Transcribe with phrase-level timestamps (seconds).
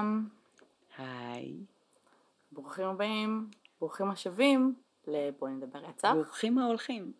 [0.00, 0.28] לכולם,
[0.98, 1.54] היי.
[2.52, 3.46] ברוכים הבאים,
[3.80, 4.74] ברוכים השבים
[5.06, 6.12] לבואי נדבר רצח.
[6.14, 7.12] ברוכים ההולכים.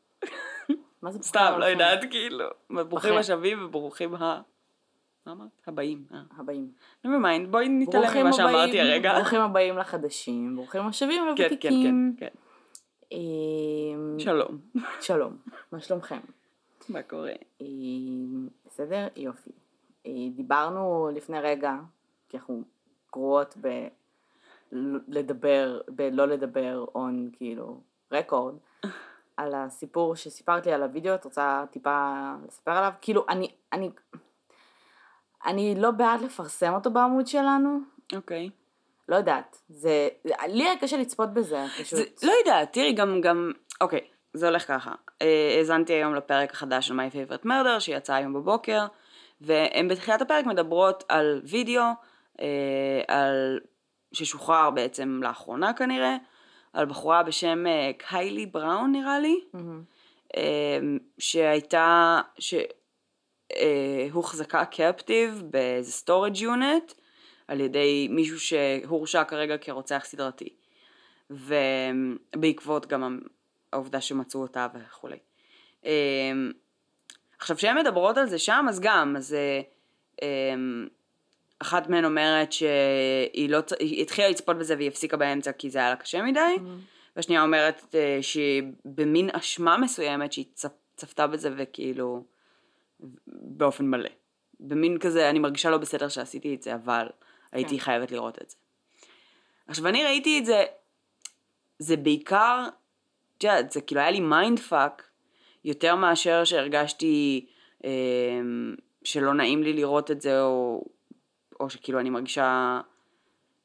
[1.02, 1.64] מה זה ברוכים סתם, לא?
[1.64, 2.44] יודעת, כאילו.
[2.70, 3.16] ברוכים.
[3.16, 4.40] השבים וברוכים ה...
[5.26, 5.48] מה אמרת?
[5.66, 6.04] הבאים.
[6.14, 6.21] אה.
[6.36, 6.72] הבאים.
[7.07, 9.14] never mind, בואי נתעלם ממה שאמרתי הרגע.
[9.14, 12.16] ברוכים הבאים לחדשים, ברוכים השבים כן, כן, כן, לוותיקים.
[12.18, 12.29] כן.
[13.12, 14.58] אמ, שלום.
[15.00, 15.36] שלום,
[15.72, 16.21] מה שלומכם?
[16.88, 17.32] מה קורה?
[17.60, 19.08] אמ, בסדר?
[19.16, 19.50] יופי.
[20.07, 21.74] אה, דיברנו לפני רגע,
[22.30, 22.62] כי אנחנו
[23.12, 23.68] גרועות ב...
[25.08, 27.80] לדבר, בלא לדבר און כאילו
[28.12, 28.54] רקורד,
[29.36, 32.92] על הסיפור שסיפרת לי על הוידאו, את רוצה טיפה לספר עליו?
[33.00, 33.91] כאילו, אני, אני,
[35.46, 37.78] אני לא בעד לפרסם אותו בעמוד שלנו,
[38.14, 38.50] אוקיי.
[39.08, 40.08] לא יודעת, זה,
[40.46, 41.98] לי היה קשה לצפות בזה, פשוט.
[42.18, 44.00] זה, לא יודעת, תראי, גם, גם, אוקיי,
[44.34, 44.94] זה הולך ככה.
[45.22, 48.86] אה, האזנתי היום לפרק החדש של My Favorite Murder, שיצא היום בבוקר,
[49.40, 51.83] והן בתחילת הפרק מדברות על וידאו,
[53.08, 53.60] על,
[54.12, 56.16] ששוחרר בעצם לאחרונה כנראה,
[56.72, 59.41] על בחורה בשם אה, קיילי בראון נראה לי.
[60.36, 60.78] אה,
[61.18, 62.20] שהייתה,
[63.58, 66.92] שהוחזקה captive באיזה storage unit
[67.48, 70.48] על ידי מישהו שהורשע כרגע כרוצח סדרתי.
[71.30, 73.20] ובעקבות גם
[73.72, 75.16] העובדה שמצאו אותה וכולי.
[75.84, 76.33] אה,
[77.38, 79.61] עכשיו כשהן מדברות על זה שם אז גם, אז אה,
[80.22, 80.55] אה,
[81.62, 85.91] אחת מהן אומרת שהיא לא, היא התחילה לצפות בזה והיא הפסיקה באמצע כי זה היה
[85.91, 86.56] לה קשה מדי.
[87.17, 92.25] והשנייה אומרת אה, שהיא במין אשמה מסוימת שהיא צפ, צפתה בזה וכאילו
[93.27, 94.11] באופן מלא.
[94.61, 97.06] במין כזה, אני מרגישה לא בסדר שעשיתי את זה, אבל
[97.52, 97.84] הייתי כן.
[97.84, 98.56] חייבת לראות את זה.
[99.68, 100.64] עכשיו אני ראיתי את זה,
[101.79, 102.68] זה בעיקר,
[103.39, 105.08] את יודעת, זה כאילו היה לי mind fuck
[105.64, 107.46] יותר מאשר שהרגשתי
[107.84, 107.90] אה,
[109.05, 110.84] שלא נעים לי לראות את זה, או,
[111.60, 112.80] או שכאילו אני מרגישה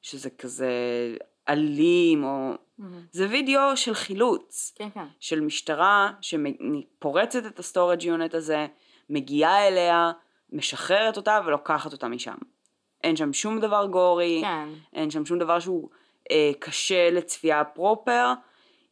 [0.02, 0.70] שזה כזה
[1.50, 2.54] אלים, או...
[2.78, 3.06] מהמם.
[3.12, 5.06] זה וידאו של חילוץ, כן, כן.
[5.20, 8.68] של משטרה שפורצת את ה storage unit הזה,
[9.10, 10.12] מגיעה אליה,
[10.52, 12.36] משחררת אותה ולוקחת אותה משם.
[13.04, 14.70] אין שם שום דבר גורי, כן.
[14.94, 15.90] אין שם שום דבר שהוא
[16.32, 18.34] אה, קשה לצפייה פרופר,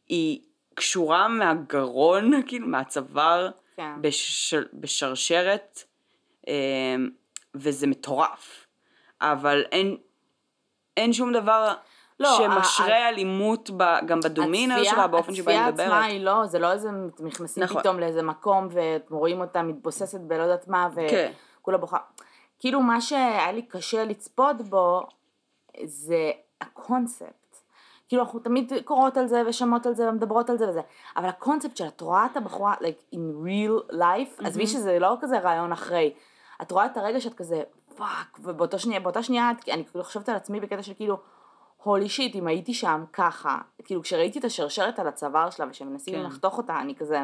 [0.08, 0.40] היא
[0.74, 4.02] קשורה מהגרון, כאילו מהצוואר, כן.
[4.02, 5.82] בש, בשרשרת,
[6.48, 6.96] אה,
[7.54, 8.63] וזה מטורף.
[9.32, 9.96] אבל אין,
[10.96, 11.74] אין שום דבר
[12.20, 15.72] לא, שמשרה אלימות ב, גם בדומינר הצפייה- שלה, באופן שבו היא מדברת.
[15.72, 16.88] הצפייה עצמה היא לא, זה לא איזה
[17.20, 17.80] נכנסים נכון.
[17.80, 18.68] פתאום לאיזה מקום
[19.10, 21.32] ורואים אותה מתבוססת בלא יודעת מה כן.
[21.60, 21.98] וכולה בוכה.
[22.58, 25.02] כאילו מה שהיה לי קשה לצפות בו
[25.84, 26.30] זה
[26.60, 27.56] הקונספט.
[28.08, 30.80] כאילו אנחנו תמיד קוראות על זה ושומעות על זה ומדברות על זה וזה,
[31.16, 35.38] אבל הקונספט של את רואה את הבחורה, like in real life, עזבי שזה לא כזה
[35.38, 36.12] רעיון אחרי,
[36.62, 37.62] את רואה את הרגע שאת כזה
[37.96, 41.20] fuck, ובאותה שנייה, באותה שנייה אני כאילו חושבת על עצמי בקטע של כאילו,
[41.82, 46.22] holy shit, אם הייתי שם ככה, כאילו כשראיתי את השרשרת על הצוואר שלה ושמנסים כן.
[46.22, 47.22] לחתוך אותה, אני כזה,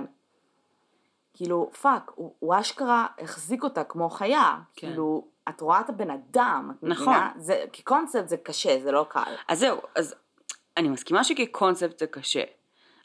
[1.35, 4.87] כאילו fuck, הוא, הוא אשכרה החזיק אותה כמו חיה, כן.
[4.87, 7.09] כאילו, את רואה את הבן אדם, את נכון.
[7.09, 7.31] מבינה?
[7.37, 9.35] זה, כקונספט זה קשה, זה לא קל.
[9.49, 10.15] אז זהו, אז
[10.77, 12.43] אני מסכימה שכקונספט זה קשה,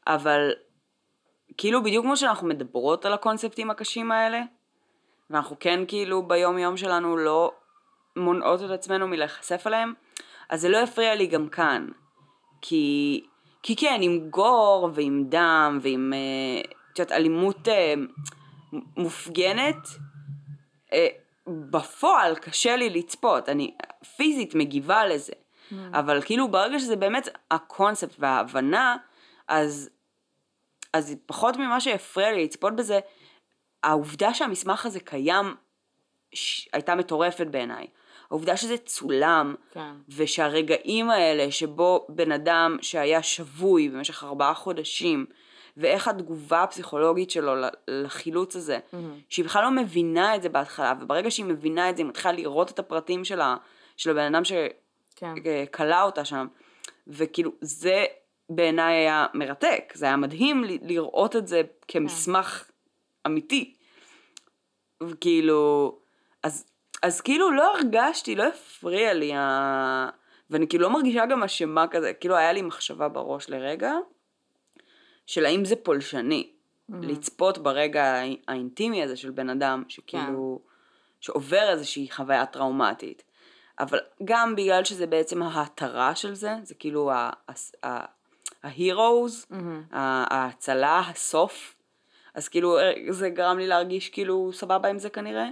[0.08, 0.52] אבל
[1.58, 4.42] כאילו בדיוק כמו שאנחנו מדברות על הקונספטים הקשים האלה,
[5.30, 7.52] ואנחנו כן כאילו ביום יום שלנו לא
[8.16, 9.94] מונעות את עצמנו מלהיחשף אליהם,
[10.50, 11.88] אז זה לא הפריע לי גם כאן.
[12.62, 13.26] כי,
[13.64, 16.62] כי כן, עם גור ועם דם ועם, אה,
[16.94, 17.94] את יודעת, אלימות אה,
[18.98, 19.88] מופגנת,
[20.94, 21.08] אה,
[21.48, 23.76] בפועל קשה לי לצפות, אני
[24.18, 25.34] פיזית מגיבה לזה.
[25.94, 28.98] אבל כאילו ברגע שזה באמת הקונספט וההבנה,
[29.48, 29.90] אז,
[30.94, 33.00] אז פחות ממה שהפריע לי לצפות בזה,
[33.86, 35.56] העובדה שהמסמך הזה קיים
[36.34, 36.70] ש...
[36.74, 37.88] הייתה מטורפת בעיניי.
[38.30, 39.94] העובדה שזה צולם, כן.
[40.10, 45.26] ושהרגעים האלה שבו בן אדם שהיה שבוי במשך ארבעה חודשים,
[45.78, 47.54] ואיך התגובה הפסיכולוגית שלו
[47.88, 49.20] לחילוץ הזה, מהמם.
[49.30, 52.72] שהיא בכלל לא מבינה את זה בהתחלה, וברגע שהיא מבינה את זה, היא מתחילה לראות
[52.72, 53.56] את הפרטים של, ה,
[53.98, 54.42] של הבן אדם
[55.16, 55.34] כן.
[55.36, 56.48] שכלא אותה שם,
[57.08, 58.06] וכאילו זה
[58.50, 62.64] בעיניי היה מרתק, זה היה מדהים לראות את זה כמסמך
[63.26, 63.75] אמיתי.
[65.04, 65.96] וכאילו,
[66.44, 66.66] אז,
[67.04, 70.10] אז כאילו לא הרגשתי, לא הפריע לי, ה...
[70.50, 73.94] ואני כאילו לא מרגישה גם אשמה כזה, כאילו היה לי מחשבה בראש לרגע,
[75.26, 76.50] של האם זה פולשני,
[77.02, 80.60] לצפות ברגע האי- האינטימי הזה של בן אדם, שכאילו,
[81.22, 83.24] שעובר איזושהי חוויה טראומטית.
[83.80, 87.52] אבל גם בגלל שזה בעצם ההתרה של זה, זה כאילו ה- ה-
[87.88, 88.06] ה-
[88.64, 89.54] ה-heroes.
[89.92, 91.75] ה- ההצלה, הסוף,
[92.36, 95.50] אז כאילו אה, זה גרם לי להרגיש כאילו סבבה עם זה כנראה.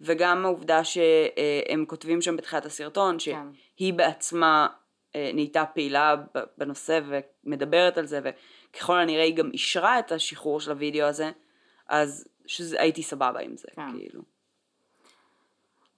[0.00, 3.46] וגם העובדה שהם כותבים שם בתחילת הסרטון, כן.
[3.76, 4.68] שהיא בעצמה
[5.14, 6.14] אה, נהייתה פעילה
[6.58, 7.00] בנושא
[7.44, 11.30] ומדברת על זה, וככל הנראה היא גם אישרה את השחרור של הוידאו הזה,
[11.88, 13.98] אז שזה, הייתי סבבה עם זה, כן.
[13.98, 14.22] כאילו.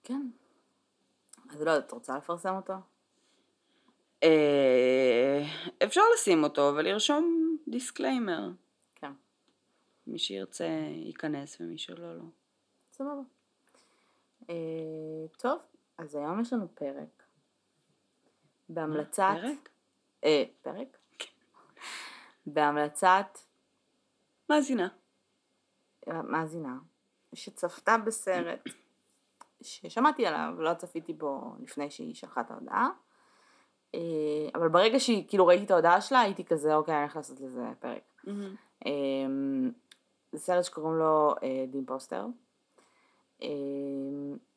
[0.05, 0.27] כן.
[1.51, 2.75] אז לא יודעת, את רוצה לפרסם אותו?
[4.23, 5.43] אה,
[5.85, 8.49] אפשר לשים אותו ולרשום disclaimer.
[10.05, 10.11] כן.
[10.11, 10.69] מי שירצה
[11.07, 12.25] ייכנס ומי שלא לא.
[12.93, 13.23] סבבה.
[14.51, 14.55] אה,
[15.39, 15.59] טוב,
[15.99, 17.23] אז היום יש לנו פרק.
[18.69, 19.33] בהמלצת...
[19.43, 19.69] פרק?
[20.25, 20.97] אה, פרק?
[22.47, 23.39] בהמלצת
[24.51, 24.89] מאזינה.
[26.07, 26.79] מאזינה,
[27.35, 28.61] שצפתה בסרט
[29.63, 32.89] ששמעתי עליו, לא צפיתי בו לפני שהיא שלחה את ההודעה,
[33.95, 34.01] אה,
[34.55, 37.63] אבל ברגע שהיא, כאילו ראיתי את ההודעה שלה, הייתי כזה, אוקיי, אני הולך לעשות לזה
[37.81, 38.03] פרק.
[38.87, 38.93] אה,
[40.33, 42.27] זה סרט שקוראים לו אה, דים פוסטר,
[43.43, 43.49] אה,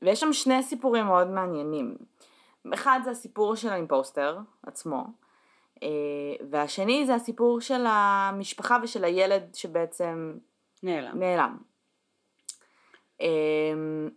[0.02, 1.96] ויש שם שני סיפורים מאוד מעניינים.
[2.74, 5.04] אחד זה הסיפור של האימפוסטר עצמו,
[5.84, 5.88] אה,
[6.50, 10.34] והשני זה הסיפור של המשפחה ושל הילד שבעצם
[10.84, 11.20] נעלם.
[11.20, 11.58] נעלם.
[13.22, 14.10] אמ,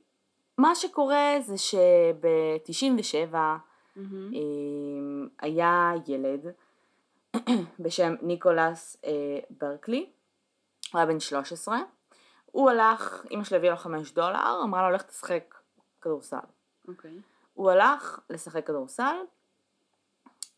[0.59, 4.33] מה שקורה זה שב-97 מהמם.
[4.35, 6.47] אמ, היה ילד
[7.81, 10.11] בשם ניקולס אה, ברקלי,
[10.93, 11.79] הוא היה בן 13,
[12.47, 15.55] הוא הלך, אמא שלי הביאה לו 5 דולר, אמרה לו לך תשחק
[16.01, 16.37] כדורסל.
[16.89, 17.19] אוקיי.
[17.55, 19.17] הוא הלך לשחק כדורסל,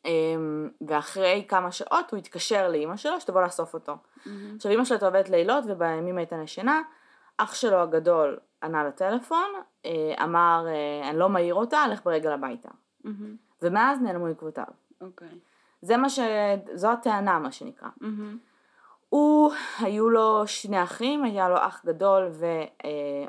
[0.05, 3.97] אמ, ואחרי כמה שעות הוא התקשר לאימא שלו שתבוא לאסוף אותו.
[4.27, 4.57] מהמם.
[4.57, 6.83] עכשיו אימא שלו עובדת לילות ובימים הייתה ישנה,
[7.37, 9.49] אח שלו הגדול ענה לטלפון,
[9.85, 12.69] אה, אמר אה, אני לא מעיר אותה, לך ברגל הביתה.
[13.05, 13.37] מהמם.
[13.63, 14.65] ומאז נעלמו עקבותיו.
[15.01, 15.29] אוקיי.
[15.83, 16.19] זה מה ש...
[16.75, 17.89] זו הטענה מה שנקרא.
[18.01, 18.39] מהמם.
[19.09, 22.31] הוא, היו לו שני אחים, היה לו אח גדול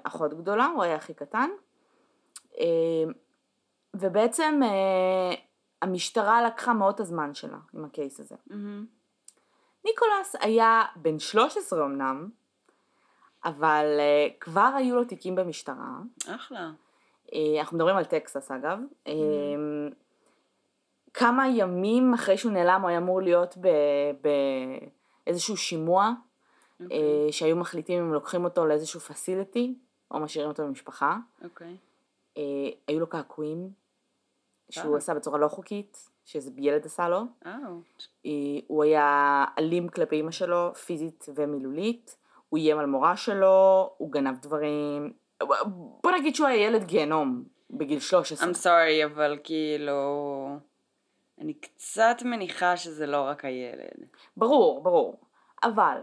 [0.04, 1.50] ואחות גדולה, הוא היה הכי קטן.
[2.60, 2.66] אה,
[3.94, 5.36] ובעצם אה,
[5.82, 8.36] המשטרה לקחה מאוד את הזמן שלה עם הקייס הזה.
[8.48, 8.86] מהמם.
[9.86, 12.30] ניקולס היה בן 13 אמנם,
[13.46, 16.00] אבל uh, כבר היו לו תיקים במשטרה.
[16.36, 16.72] אחלה.
[17.28, 18.80] Uh, אנחנו מדברים על טקסס אגב.
[19.06, 19.10] Uh,
[21.14, 23.58] כמה ימים אחרי שהוא נעלם הוא היה אמור להיות
[25.30, 27.32] באיזשהו שימוע, uh, אוקיי.
[27.32, 29.76] שהיו מחליטים אם לוקחים אותו לאיזשהו פסיליטי,
[30.12, 31.18] או משאירים אותו במשפחה.
[31.44, 31.78] אוקיי.
[32.36, 32.40] Uh,
[32.88, 33.72] היו לו קעקועים,
[34.70, 34.98] שהוא אה.
[34.98, 37.22] עשה בצורה לא חוקית, שאיזה ילד עשה לו.
[38.26, 38.32] אה,
[38.68, 42.18] הוא היה אלים כלפי אמא שלו, פיזית ומילולית,
[42.50, 45.14] הוא איים על מורה שלו, הוא גנב דברים,
[46.04, 48.50] בוא נגיד שהוא היה ילד גיהנום בגיל 13.
[48.50, 50.69] I'm sorry, אבל כאילו...
[51.40, 54.06] אני קצת מניחה שזה לא רק הילד.
[54.38, 55.20] ברור, ברור,
[55.64, 55.98] אבל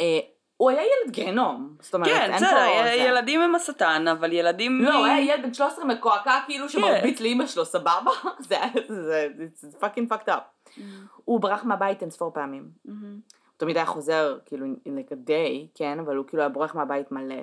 [0.00, 0.20] אה,
[0.56, 2.82] הוא היה ילד גיהנום, זאת אומרת, כן, אין בסדר, פה...
[2.84, 2.94] זה.
[2.94, 4.80] ילדים הם השטן, אבל ילדים...
[4.84, 6.72] לא, מ- הוא היה ילד בן 13 מקועקע כאילו כן.
[6.72, 8.10] שמרביץ לאמא שלו, סבבה?
[8.48, 8.56] זה
[8.88, 10.80] זה- זה fucking fucked up.
[11.24, 12.70] הוא ברח מהבית אין ספור פעמים.
[12.84, 13.02] מהמם.
[13.12, 13.20] הוא
[13.56, 17.12] תמיד היה חוזר, כאילו, in like a day, כן, אבל הוא כאילו היה בורח מהבית
[17.12, 17.34] מלא.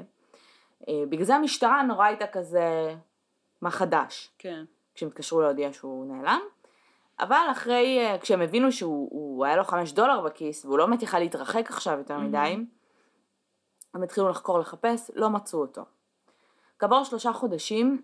[0.89, 2.95] אה, בגלל זה המשטרה נורא הייתה כזה,
[3.61, 4.63] מה חדש, כן.
[4.95, 6.39] כשהם התקשרו להודיע שהוא נעלם.
[7.19, 11.01] אבל אחרי, אה, כשהם הבינו שהוא הוא היה לו חמש דולר בכיס, והוא לא באמת
[11.03, 12.57] יכל להתרחק עכשיו יותר מדי,
[13.93, 15.85] הם התחילו לחקור לחפש, לא מצאו אותו.
[16.79, 18.01] כעבור שלושה חודשים,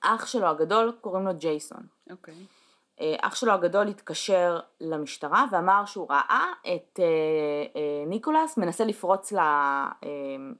[0.00, 1.86] אח שלו הגדול, קוראים לו ג'ייסון.
[2.10, 2.34] אוקיי.
[3.00, 7.04] אה, אח שלו הגדול התקשר למשטרה ואמר שהוא ראה את אה,
[7.76, 9.96] אה, ניקולס מנסה לפרוץ ל- אה,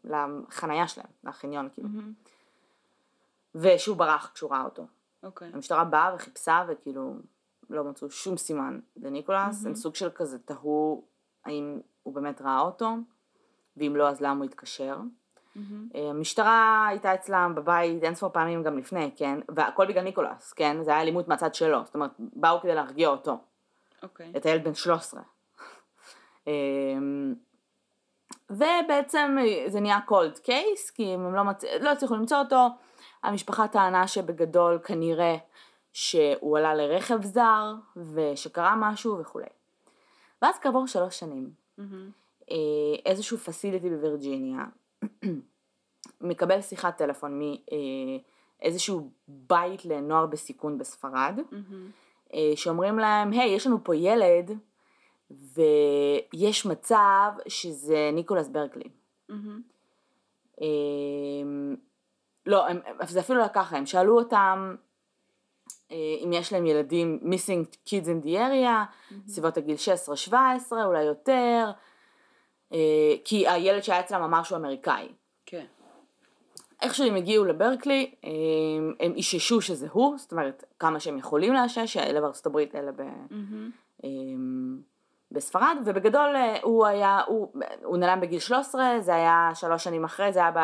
[0.05, 2.13] לחנייה שלהם, לחניון כאילו, מהמם.
[3.55, 4.87] ושהוא ברח כשהוא ראה אותו.
[5.23, 5.51] אוקיי.
[5.55, 7.15] המשטרה באה וחיפשה וכאילו
[7.71, 11.05] לא מצאו שום סימן לניקולס, הם סוג של כזה תהו
[11.45, 12.95] האם הוא באמת ראה אותו,
[13.77, 14.97] ואם לא אז למה הוא התקשר.
[15.95, 19.39] אה, המשטרה הייתה אצלם בבית אין ספור פעמים גם לפני, כן?
[19.49, 20.83] והכל בגלל ניקולס, כן?
[20.83, 23.39] זה היה אלימות מהצד שלו, זאת אומרת, באו כדי להרגיע אותו.
[24.03, 24.33] אוקיי.
[24.37, 25.23] את הילד בן 13.
[26.47, 27.35] אמ,
[28.51, 29.37] ובעצם
[29.67, 31.65] זה נהיה קולד קייס, כי הם לא, מצ...
[31.81, 32.67] לא הצליחו למצוא אותו,
[33.23, 35.37] המשפחה טענה שבגדול כנראה
[35.93, 37.75] שהוא עלה לרכב זר,
[38.15, 39.47] ושקרה משהו וכולי.
[40.43, 41.51] ואז כעבור שלוש שנים.
[42.51, 42.57] אה,
[43.07, 44.65] איזשהו פסיליטי בווירג'יניה,
[46.21, 47.41] מקבל שיחת טלפון
[48.63, 51.39] מאיזשהו בית לנוער בסיכון בספרד.
[52.35, 54.51] אה, שאומרים להם, היי, יש לנו פה ילד,
[55.31, 58.89] ויש מצב שזה ניקולס ברקלי.
[59.29, 59.61] מהמם.
[62.47, 64.75] אה, לא, הם, זה אפילו לא ככה, הם שאלו אותם
[65.93, 69.77] אה, אם יש להם ילדים missing kids in the area, סביבות הגיל
[70.29, 70.33] 16-17,
[70.85, 71.71] אולי יותר,
[72.73, 75.09] אה, כי הילד שהיה אצלם אמר שהוא אמריקאי.
[75.47, 75.65] כן.
[76.83, 81.97] איכשהו הם הגיעו לברקלי, הם, הם איששו שזה הוא, זאת אומרת, כמה שהם יכולים לאשש,
[81.97, 83.03] אלה בארצות הברית, אלה ב,
[84.05, 84.81] אמ,
[85.33, 87.53] בספרד, ובגדול אה, הוא היה, הוא,
[87.85, 90.59] הוא נעלם בגיל 13, זה היה שלוש שנים אחרי, זה היה ב...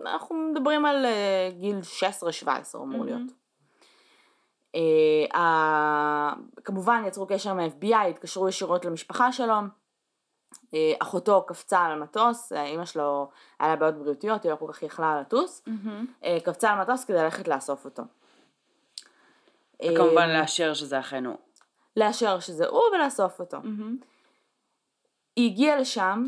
[0.00, 1.80] אנחנו מדברים על אה, גיל
[2.44, 3.44] 16-17 אמור להיות.
[4.76, 5.36] Uh,
[6.64, 9.54] כמובן יצרו קשר עם ה-FBI, התקשרו ישירות למשפחה שלו,
[10.54, 14.82] uh, אחותו קפצה על המטוס, אימא שלו היה לה בעיות בריאותיות, היא לא כל כך
[14.82, 16.24] יכלה לטוס, mm-hmm.
[16.24, 18.02] uh, קפצה על המטוס כדי ללכת לאסוף אותו.
[19.82, 21.36] וכמובן לאשר שזה אכן הוא.
[21.96, 23.56] לאשר שזה הוא ולאסוף אותו.
[23.56, 24.04] Mm-hmm.
[25.36, 26.26] היא הגיעה לשם,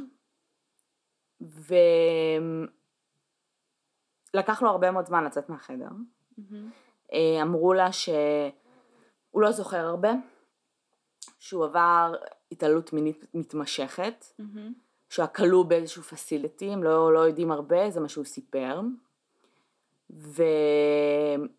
[4.35, 5.88] ולקח לו הרבה מאוד זמן לצאת מהחדר.
[6.38, 7.14] Mm-hmm.
[7.42, 8.12] אמרו לה שהוא
[9.35, 10.12] לא זוכר הרבה,
[11.38, 12.14] שהוא עבר
[12.52, 14.73] התעללות מינית מתמשכת, mm-hmm.
[15.08, 18.80] שהוא כלוא באיזשהו פסיליטי, הם לא, לא יודעים הרבה, זה מה שהוא סיפר.
[20.11, 21.50] וברגע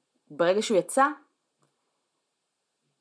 [0.61, 1.05] שהוא יצא,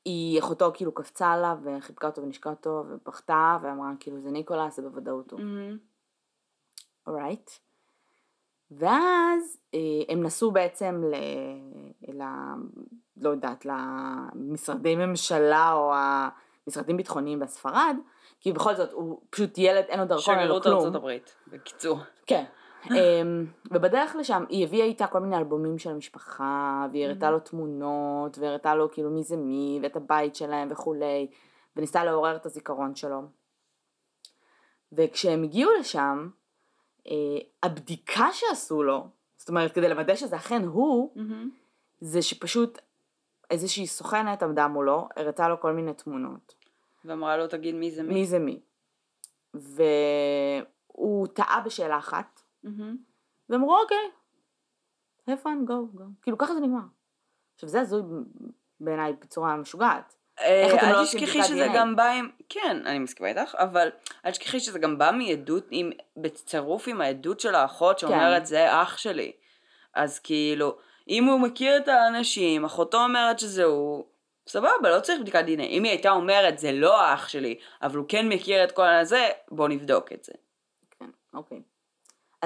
[0.07, 4.81] היא, אחותו כאילו קפצה עליו וחיבקה אותו ונשקה אותו ובכתה ואמרה כאילו זה ניקולס, זה
[4.81, 5.39] בוודאות הוא.
[7.07, 7.49] אורייט.
[7.49, 7.51] Mm-hmm.
[7.51, 7.67] Right.
[8.71, 11.15] ואז אה, הם נסעו בעצם ל...
[12.13, 12.23] ל...
[13.17, 17.95] לא יודעת, למשרדי ממשלה או המשרדים ביטחוניים בספרד,
[18.39, 20.63] כי בכל זאת הוא פשוט ילד, אין לו דרכון, אין לו כלום.
[20.63, 21.99] שגרירות ארצות הברית, בקיצור.
[22.27, 22.43] כן.
[22.85, 28.37] אמ, ובדרך לשם היא הביאה איתה כל מיני אלבומים של המשפחה, והיא הראתה לו תמונות,
[28.37, 31.27] והראתה לו כאילו מי זה מי, ואת הבית שלהם וכולי,
[31.75, 33.21] וניסתה לעורר את הזיכרון שלו.
[34.91, 36.29] וכשהם הגיעו לשם,
[37.07, 37.13] אה,
[37.63, 39.07] הבדיקה שעשו לו,
[39.37, 41.15] זאת אומרת כדי לוודא שזה אכן הוא.
[42.01, 42.79] זה שפשוט
[43.51, 46.53] איזושהי סוכנת עמדה מולו, הראתה לו כל מיני תמונות.
[47.05, 48.13] ואמרה לו תגיד מי זה מי.
[48.13, 48.59] מי זה מי.
[49.53, 52.36] והוא טעה בשאלה אחת,
[52.67, 53.49] Mm-hmm.
[53.49, 54.11] ואמרו אוקיי,
[55.29, 56.03] have fun, go, go.
[56.21, 56.79] כאילו ככה זה נגמר.
[57.55, 58.01] עכשיו זה הזוי
[58.79, 60.15] בעיניי בצורה משוגעת.
[60.39, 63.89] איך אתם לא בדיקת שזה גם בא עם, כן, אני מסכימה איתך, אבל
[64.25, 65.67] אל תשכחי שזה גם בא מעדות,
[66.17, 68.45] בצירוף עם העדות של האחות שאומרת כן.
[68.45, 69.31] זה אח שלי.
[69.93, 70.77] אז כאילו,
[71.09, 74.05] אם הוא מכיר את האנשים, אחותו אומרת שזה הוא,
[74.47, 75.63] סבבה, לא צריך בדיקת דנ"א.
[75.63, 79.27] אם היא הייתה אומרת זה לא האח שלי, אבל הוא כן מכיר את כל הזה,
[79.51, 80.33] בוא נבדוק את זה.
[80.99, 81.61] כן, אוקיי.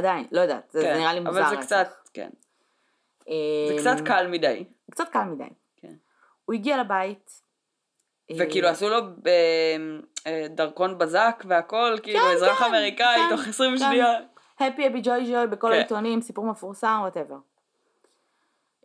[0.02, 1.42] עדיין, לא יודעת, זה, כן, זה נראה לי מוזר.
[1.42, 2.30] אבל זה קצת, כן.
[3.68, 4.66] זה קצת אמ, קל מדי.
[4.92, 5.50] קצת קל מדי.
[5.78, 5.94] כן.
[6.46, 7.42] הוא הגיע לבית.
[8.38, 8.98] וכאילו אה, עשו לו
[10.28, 13.78] אה, דרכון בזק והכל, כאילו כן, אזרח כן, אמריקאי כן, תוך 20 כן.
[13.78, 14.20] שניה.
[14.60, 15.74] הפי אבי ג'וי ג'וי בכל כן.
[15.74, 17.38] העיתונים, סיפור מפורסם, whatever.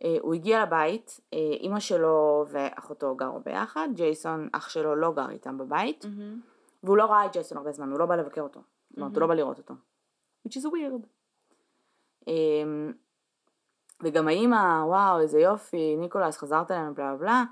[0.03, 5.57] אה, הוא הגיע לבית, אימא שלו ואחותו גרו ביחד, ג'ייסון אח שלו לא גר איתם
[5.57, 6.83] בבית, mm-hmm.
[6.83, 8.59] והוא לא ראה את ג'ייסון הרבה זמן, הוא לא בא לבקר אותו,
[8.89, 9.73] זאת אומרת הוא לא בא לראות אותו.
[10.47, 11.05] Which is weird.
[12.25, 12.93] Um,
[14.03, 17.43] וגם האימא, וואו, איזה יופי, ניקולס, חזרת אלינו, בלה בלה.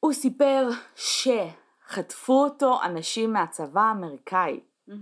[0.00, 4.92] הוא סיפר שחטפו אותו אנשים מהצבא האמריקאי, mm-hmm.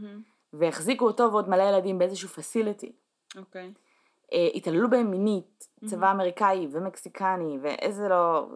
[0.52, 2.92] והחזיקו אותו ועוד מלא ילדים באיזשהו פסיליטי.
[3.36, 3.72] אוקיי.
[3.74, 4.32] Okay.
[4.32, 5.86] Uh, התעללו בהם מינית, mm-hmm.
[5.86, 8.48] צבא אמריקאי ומקסיקני, ואיזה לא,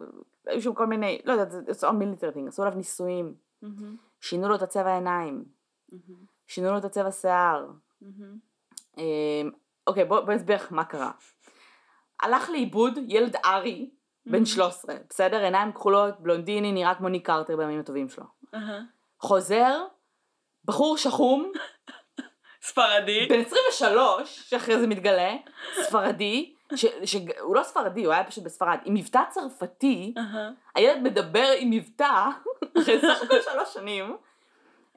[0.45, 3.67] היו שם כל מיני, לא יודעת, זה all military thing, עשו עליו ניסויים, mm-hmm.
[4.19, 5.45] שינו לו את הצבע העיניים,
[5.91, 6.13] mm-hmm.
[6.47, 7.67] שינו לו את הצבע שיער,
[8.05, 8.99] Mm-hmm.
[9.87, 11.11] אוקיי, בוא נסביר לך מה קרה.
[12.21, 13.89] הלך לאיבוד ילד ארי,
[14.25, 14.99] בן 13, mm-hmm.
[15.09, 15.43] בסדר?
[15.43, 18.25] עיניים כחולות, בלונדיני, נראה כמו ניק קרטר בימים הטובים שלו.
[19.19, 19.85] חוזר,
[20.65, 21.51] בחור שחום,
[22.61, 25.35] ספרדי, בן 23, שאחרי זה מתגלה,
[25.81, 26.53] ספרדי,
[27.05, 30.13] שהוא לא ספרדי, הוא היה פשוט בספרד, עם מבטא צרפתי,
[30.75, 32.29] הילד מדבר עם מבטא,
[32.81, 34.17] אחרי סך הכל שלוש שנים,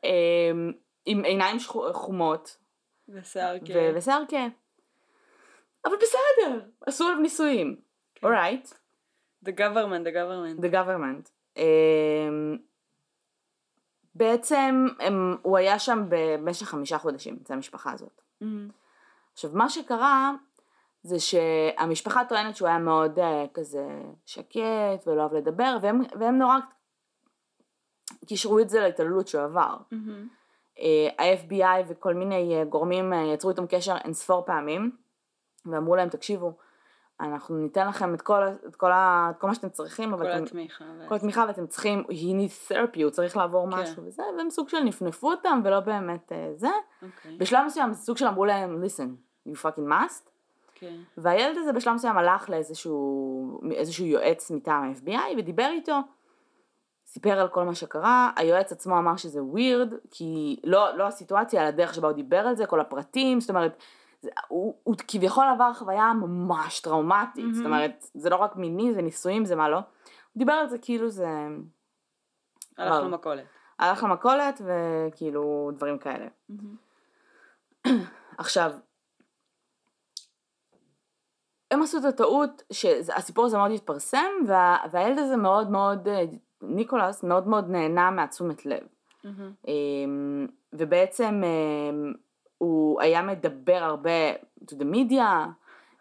[0.05, 0.73] אמ,
[1.07, 1.57] עם עיניים
[1.93, 2.57] חומות,
[3.09, 3.93] ושיער כן.
[3.95, 4.49] ושיער כן.
[5.85, 7.77] אבל בסדר, עשו עליו ניסויים.
[8.23, 8.69] אורייט.
[8.69, 9.51] כן.
[9.51, 10.61] The government, the government.
[10.65, 11.31] The government.
[11.57, 11.61] Um,
[14.15, 18.21] בעצם הם, הוא היה שם במשך חמישה חודשים, אצל המשפחה הזאת.
[18.43, 18.47] Mm-hmm.
[19.33, 20.33] עכשיו, מה שקרה
[21.03, 23.23] זה שהמשפחה טוענת שהוא היה מאוד uh,
[23.55, 23.87] כזה
[24.27, 26.59] שקט ולא אוהב לדבר, והם, והם נורא
[28.27, 29.77] קישרו את זה להתעללות שהוא עבר.
[29.93, 30.38] Mm-hmm.
[31.19, 34.91] ה-FBI וכל מיני אה, גורמים אה, יצרו איתם קשר אין ספור פעמים
[35.67, 36.53] ואמרו להם תקשיבו
[37.21, 40.45] אנחנו ניתן לכם את כל, את כל, ה, את כל מה שאתם צריכים כל אתם,
[40.45, 43.77] התמיכה כל התמיכה ואתם צריכים he needs therapy הוא צריך לעבור כן.
[43.77, 47.05] משהו וזה והם סוג של נפנפו אותם ולא באמת אה, זה okay.
[47.05, 47.37] אוקיי.
[47.37, 49.09] בשלב מסוים סוג של אמרו להם listen
[49.49, 50.75] you fucking must okay.
[50.75, 50.95] כן.
[51.17, 53.61] והילד הזה בשלב מסוים הלך לאיזשהו
[54.01, 56.01] יועץ מטעם ה-FBI ודיבר איתו
[57.19, 61.69] סיפר על כל מה שקרה, היועץ עצמו אמר שזה ווירד, כי לא, לא הסיטואציה, אלא
[61.69, 63.83] הדרך שבה הוא דיבר על זה, כל הפרטים, זאת אומרת,
[64.21, 67.55] זה, הוא, הוא כביכול עבר חוויה ממש טראומטית, מהמם.
[67.55, 69.77] זאת אומרת, זה לא רק מיני, זה נישואים, זה מה לא.
[69.77, 69.85] הוא
[70.37, 71.29] דיבר על זה כאילו זה
[72.79, 73.05] הלך וואו.
[73.05, 73.45] למכולת.
[73.79, 76.27] הלך למכולת וכאילו דברים כאלה.
[78.39, 78.73] עכשיו,
[81.71, 86.25] הם עשו את הטעות שהסיפור הזה מאוד התפרסם וה, והילד הזה מאוד מאוד, אה,
[86.63, 88.87] ניקולס מאוד מאוד נהנה מהתשומת לב.
[89.69, 92.13] אמ, ובעצם אמ,
[92.59, 94.33] הוא היה מדבר הרבה
[94.65, 95.23] to the media,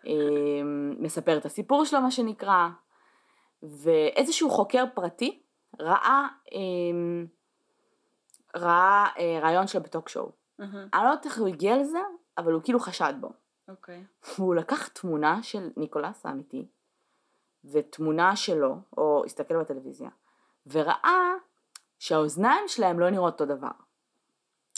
[0.05, 2.67] אמ, מספר את הסיפור שלו מה שנקרא,
[3.63, 5.39] ואיזשהו חוקר פרטי
[5.79, 6.27] ראה,
[8.55, 10.31] ראה אה, רעיון שלו בטוק שואו.
[10.59, 10.87] מהמם.
[10.93, 11.99] אני לא יודעת איך הוא הגיע לזה,
[12.37, 13.29] אבל הוא כאילו חשד בו.
[13.67, 14.03] אוקיי.
[14.37, 16.67] והוא לקח תמונה של ניקולס האמיתי,
[17.71, 20.09] ותמונה שלו, או הסתכל בטלוויזיה,
[20.71, 21.33] וראה
[21.99, 23.71] שהאוזניים שלהם לא נראות אותו דבר.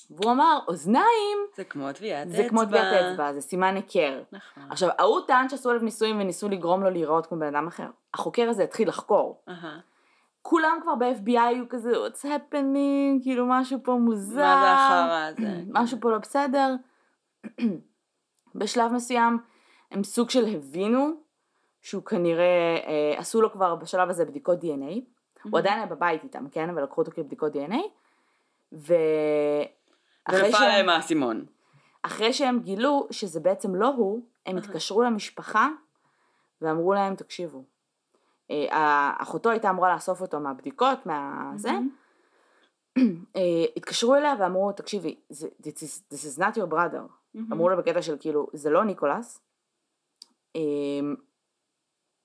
[0.10, 2.44] והוא אמר, אוזניים זה כמו טביעת אצבע.
[2.44, 4.22] זה כמו טביעת אצבע, זה סימן היכר.
[4.32, 4.64] נכון.
[4.70, 7.88] עכשיו, ההוא טען שעשו עליו ניסויים וניסו לגרום לו להיראות כמו בן אדם אחר.
[8.14, 9.42] החוקר הזה התחיל לחקור.
[9.50, 9.80] אהה.
[10.42, 14.42] כולם כבר ב-FBI היו כזה, what's happening, כאילו משהו פה מוזר.
[14.42, 15.62] מה זה החרא הזה?
[15.82, 16.76] משהו פה לא בסדר.
[18.56, 19.38] בשלב מסוים
[19.92, 21.10] הם סוג של הבינו
[21.82, 25.00] שהוא כנראה, אה, עשו לו כבר בשלב הזה בדיקות DNA,
[25.44, 26.70] הוא עדיין היה בבית איתם, כן?
[26.70, 27.76] אבל לקחו אותו כבדיקות DNA,
[28.72, 29.70] ואחרי
[30.30, 31.46] ונפל שהם, להם האסימון.
[32.02, 34.58] אחרי שהם גילו שזה בעצם לא הוא, הם.
[34.58, 35.70] התקשרו למשפחה
[36.62, 37.64] ואמרו להם, תקשיבו,
[38.52, 41.72] אה, אחותו הייתה אמורה לאסוף אותו מהבדיקות, מהזה.
[43.36, 47.38] אה, התקשרו אליה ואמרו, תקשיבי, this is, not your brother.
[47.52, 49.42] אמרו לה בקטע של כאילו, זה לא ניקולס.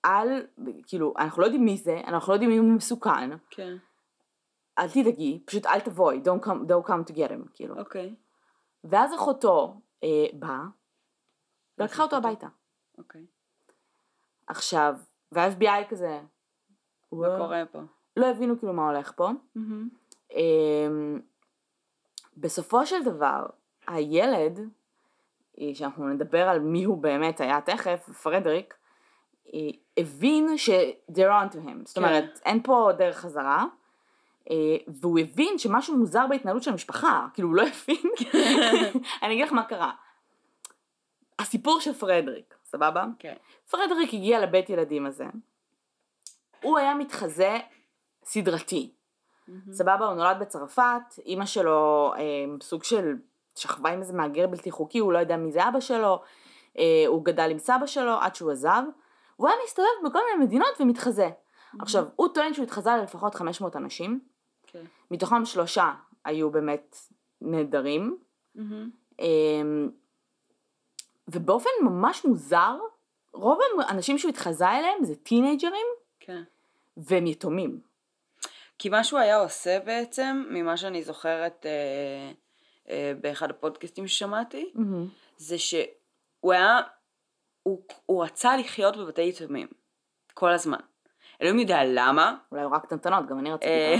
[0.04, 0.46] אל,
[0.86, 3.76] כאילו, אנחנו לא יודעים מי זה, אנחנו לא יודעים אם הוא מסוכן, כן.
[4.78, 7.78] אל תדאגי, פשוט אל תבואי, don't come, don't come to get him, כאילו.
[7.78, 8.14] אוקיי.
[8.84, 10.64] ואז אחותו אה, באה,
[11.78, 12.46] ולקחה אותו הביתה.
[12.98, 13.26] אוקיי.
[14.46, 14.94] עכשיו,
[15.32, 16.20] וה-FBI כזה,
[17.12, 17.80] מה "וואו", קורה פה?
[18.16, 19.30] לא הבינו כאילו מה הולך פה.
[19.54, 19.88] מהמם.
[20.30, 21.20] אמ,
[22.36, 23.46] בסופו של דבר,
[23.86, 24.60] הילד,
[25.60, 28.83] אה, שאנחנו נדבר על מי הוא באמת היה תכף, פרדריק, אה,
[29.96, 30.70] הבין ש-
[31.10, 32.04] they're on to him, זאת כן.
[32.04, 33.64] אומרת, אין פה דרך חזרה,
[34.50, 34.56] אה,
[34.88, 38.10] והוא הבין שמשהו מוזר בהתנהלות של המשפחה, כאילו הוא לא הבין,
[39.22, 39.92] אני אגיד לך מה קרה.
[41.38, 43.04] הסיפור של פרדריק, סבבה?
[43.18, 43.34] כן.
[43.70, 45.26] פרדריק הגיע לבית ילדים הזה,
[46.62, 47.58] הוא היה מתחזה
[48.24, 48.90] סדרתי.
[49.72, 52.22] סבבה, הוא נולד בצרפת, אימא שלו אה,
[52.62, 53.16] סוג של
[53.56, 56.22] שכבה עם איזה מהגר בלתי חוקי, הוא לא יודע מי זה אבא שלו,
[56.78, 58.82] אה, הוא גדל עם סבא שלו עד שהוא עזב,
[59.36, 61.30] הוא היה מסתובב בכל מיני מדינות ומתחזה.
[61.80, 64.20] עכשיו, הוא טוען שהוא התחזה ללפחות 500 אנשים,
[64.66, 64.84] כן.
[65.10, 65.92] מתוכם שלושה
[66.24, 66.96] היו באמת
[67.40, 68.18] נהדרים,
[68.54, 68.90] מהמם.
[69.20, 69.26] אה,
[71.28, 72.78] ובאופן ממש מוזר,
[73.32, 75.86] רוב האנשים שהוא התחזה אליהם זה טינג'רים
[76.20, 76.42] כן.
[76.96, 77.80] והם יתומים.
[78.78, 82.32] כי מה שהוא היה עושה בעצם, ממה שאני זוכרת אה,
[82.88, 84.72] אה, באחד הפודקאסטים ששמעתי,
[85.36, 86.80] זה שהוא היה,
[87.64, 89.66] הוא, הוא רצה לחיות בבתי יתומים,
[90.34, 90.78] כל הזמן.
[91.42, 93.70] אלוהים יודע למה, אולי הוא רק קטנטנות, גם אני רציתי.
[93.70, 93.96] אה.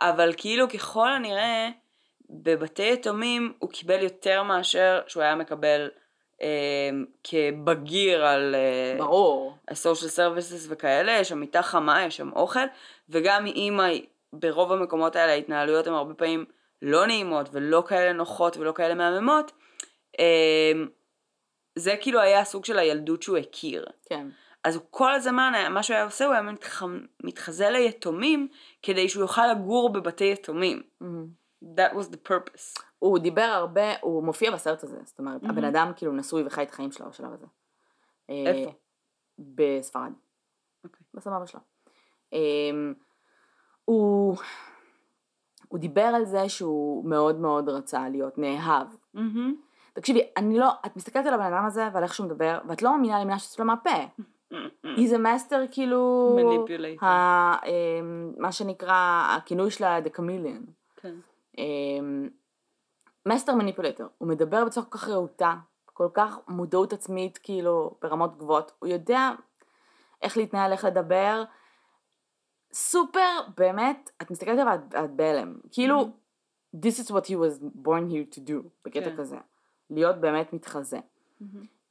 [0.10, 1.68] אבל כאילו ככל הנראה,
[2.30, 5.88] בבתי יתומים הוא קיבל יותר מאשר שהוא היה מקבל
[6.42, 6.90] אה,
[7.24, 8.54] כבגיר על...
[8.54, 9.56] אה, ברור.
[9.68, 12.66] הסושיאל סרוויסס וכאלה, יש שם מיטה חמה, יש שם אוכל,
[13.08, 13.88] וגם מאימא,
[14.32, 16.44] ברוב המקומות האלה ההתנהלויות הן הרבה פעמים
[16.82, 19.52] לא נעימות ולא כאלה נוחות ולא כאלה מהממות.
[20.18, 20.88] אמ,
[21.76, 23.86] זה כאילו היה הסוג של הילדות שהוא הכיר.
[24.08, 24.28] כן.
[24.64, 26.82] אז הוא כל הזמן, מה שהוא היה עושה, הוא היה מתח...
[27.24, 28.48] מתחזה ליתומים
[28.82, 30.82] כדי שהוא יוכל לגור בבתי יתומים.
[31.64, 32.82] That was the purpose.
[32.98, 35.58] הוא דיבר הרבה, הוא מופיע בסרט הזה, זאת אומרת, מהמם.
[35.58, 37.46] הבן אדם כאילו נשוי וחי את החיים שלו בשלב הזה.
[38.30, 38.72] אה, איפה?
[39.38, 40.12] בספרד.
[40.84, 41.02] אוקיי.
[41.14, 41.60] בסבבה שלו.
[42.32, 42.94] אמ,
[43.84, 44.36] הוא,
[45.68, 48.86] הוא דיבר על זה שהוא מאוד מאוד רצה להיות נאהב.
[49.14, 49.65] מהמם.
[49.96, 52.92] תקשיבי, אני לא, את מסתכלת על הבן אדם הזה ועל איך שהוא מדבר, ואת לא
[52.92, 53.90] מאמינה למילה שיוצאת לו מהפה.
[54.84, 56.32] he's a master כאילו.
[57.02, 57.06] ה,
[57.66, 60.70] אמ, מה שנקרא, הכינוי שלה the chameleon.
[60.96, 61.14] כן.
[63.26, 65.54] master manipulator, הוא מדבר בצורה כל כך רהוטה,
[65.84, 69.30] כל כך מודעות עצמית כאילו ברמות גבוהות, הוא יודע
[70.22, 71.44] איך להתנהל, איך לדבר,
[72.72, 76.10] סופר, באמת, את מסתכלת עליו ואת את בהלם, כאילו,
[76.76, 79.16] this is what he was born here to do, בקטע כן.
[79.16, 79.36] כזה,
[79.90, 80.98] להיות באמת מתחזה.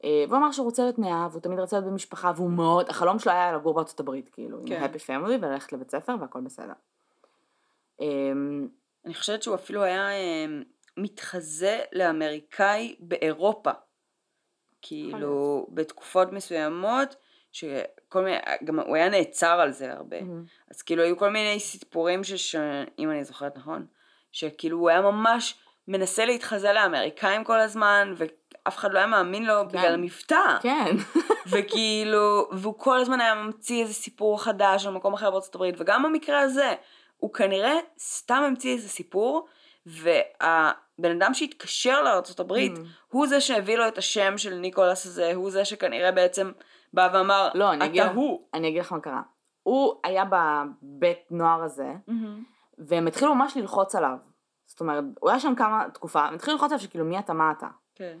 [0.04, 3.18] אה, והוא אמר שהוא רוצה להיות נאהב, הוא תמיד רצה להיות במשפחה, והוא מאוד, החלום
[3.18, 4.82] שלו היה לגור בארצות הברית, כאילו, כן.
[4.82, 6.72] עם happy family וללכת לבית ספר והכל בסדר.
[8.00, 8.68] אמ,
[9.04, 10.46] אני חושבת שהוא אפילו היה אה,
[10.96, 13.70] מתחזה לאמריקאי באירופה.
[14.82, 17.16] כאילו, בתקופות מסוימות,
[17.52, 20.16] שכל מיני, גם הוא היה נעצר על זה הרבה.
[20.70, 22.56] אז כאילו היו כל מיני סיפורים שש...
[22.98, 23.86] אם אני זוכרת נכון,
[24.32, 25.54] שכאילו הוא היה ממש
[25.88, 29.68] מנסה להתחזה לאמריקאים כל הזמן, ואף אחד לא היה מאמין לו כן.
[29.68, 30.58] בגלל המבטא.
[30.62, 30.96] כן.
[31.50, 36.02] וכאילו, והוא כל הזמן היה ממציא איזה סיפור חדש על מקום אחר בארצות הברית, וגם
[36.02, 36.74] במקרה הזה,
[37.16, 39.46] הוא כנראה סתם המציא איזה סיפור,
[39.86, 42.80] והבן אדם שהתקשר לארצות הברית, Mm.
[43.08, 46.52] הוא זה שהביא לו את השם של ניקולס הזה, הוא זה שכנראה בעצם
[46.94, 48.48] בא ואמר, לא, אני אגיד, אתה הוא.
[48.54, 49.22] אני אגיד לך מה קרה.
[49.62, 51.92] הוא היה בבית נוער הזה,
[52.78, 54.16] והם התחילו ממש ללחוץ עליו.
[54.76, 57.52] זאת אומרת, הוא היה שם כמה תקופה, הם התחילו ללחוץ עליו שכאילו מי אתה, מה
[57.58, 57.68] אתה.
[57.94, 58.18] כן.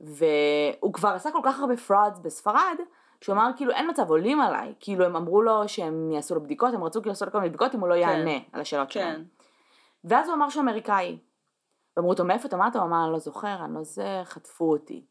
[0.00, 2.76] והוא כבר עשה כל כך הרבה frauds בספרד,
[3.20, 4.74] שהוא אמר כאילו אין מצב, עולים עליי.
[4.80, 7.48] כאילו הם אמרו לו שהם יעשו לו בדיקות, הם רצו כאילו לעשות לו כל מיני
[7.48, 8.92] בדיקות אם הוא לא יענה על השאלות כן.
[8.92, 9.24] שלהם.
[10.04, 11.18] ואז הוא אמר שהוא אמריקאי.
[11.96, 12.78] ואמרו אותו מאיפה אתה, מה אתה?
[12.78, 15.06] הוא אמר אני לא זוכר, אני לא זה, חטפו אותי.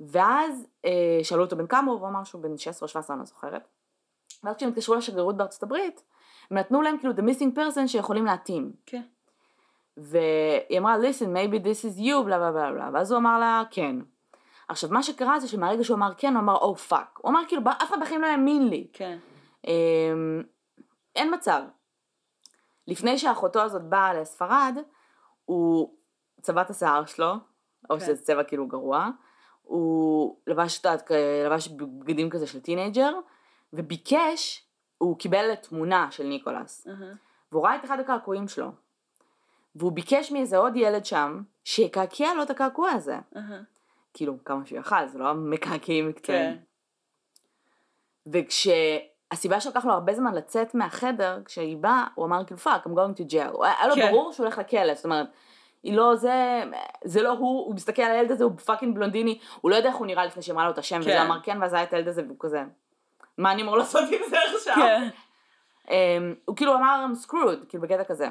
[0.00, 3.20] ואז אה, שאלו אותו בן כמה הוא, והוא אמר שהוא בן 16 או 17, אני
[3.20, 3.68] לא זוכרת.
[4.44, 6.04] ואז כשהם התקשרו לשגרירות בארצות הברית,
[6.50, 8.72] הם נתנו להם כאילו the missing person שיכולים להתאים.
[8.86, 9.02] כן.
[9.96, 13.62] והיא אמרה, listen, maybe this is you, בלה בלה בלה בלה, ואז הוא אמר לה,
[13.70, 13.96] כן.
[14.68, 17.18] עכשיו, מה שקרה זה שמהרגע שהוא אמר כן, הוא אמר, או oh, fuck.
[17.22, 18.86] הוא אמר, כאילו, אף אחד בחיים לא האמין לי.
[18.92, 19.18] כן.
[19.66, 20.42] אמ,
[21.16, 21.62] אין מצב.
[22.86, 24.78] לפני שאחותו הזאת באה לספרד,
[25.44, 25.94] הוא
[26.40, 27.32] צבע את השיער שלו,
[27.90, 28.00] או כן.
[28.00, 29.08] שזה צבע כאילו גרוע,
[29.62, 30.82] הוא לבש,
[31.46, 33.12] לבש בגדים כזה של teenager,
[33.72, 37.14] וביקש, הוא קיבל תמונה של ניקולס, אהה.
[37.52, 38.70] והוא ראה את אחד הקעקועים שלו,
[39.76, 43.18] והוא ביקש מאיזה עוד ילד שם, שיקעקע לו את הקעקוע הזה.
[43.36, 43.60] אהה.
[44.14, 46.56] כאילו, כמה שהוא יכל, זה לא מקעקעים מקצועיים.
[46.56, 46.62] כן.
[48.32, 53.20] וכשהסיבה שלקח לו הרבה זמן לצאת מהחדר, כשהיא באה, הוא אמר כאילו fuck, I'm going
[53.20, 53.64] to jail.
[53.64, 54.10] היה לו כן.
[54.10, 55.26] ברור שהוא הולך לכלא, זאת אומרת,
[55.82, 56.62] היא לא זה,
[57.04, 59.96] זה לא הוא, הוא מסתכל על הילד הזה, הוא fucking בלונדיני, הוא לא יודע איך
[59.96, 61.20] הוא נראה לפני שאמרה לו את השם, וזה כן.
[61.20, 62.64] אמר כן, ואז היה את הילד הזה, והוא כזה,
[63.38, 64.74] מה אני אמור לעשות עם זה עכשיו?
[64.76, 65.08] כן.
[65.90, 68.28] אמ, הוא כאילו אמר I'm screwed, כאילו בקטע כזה.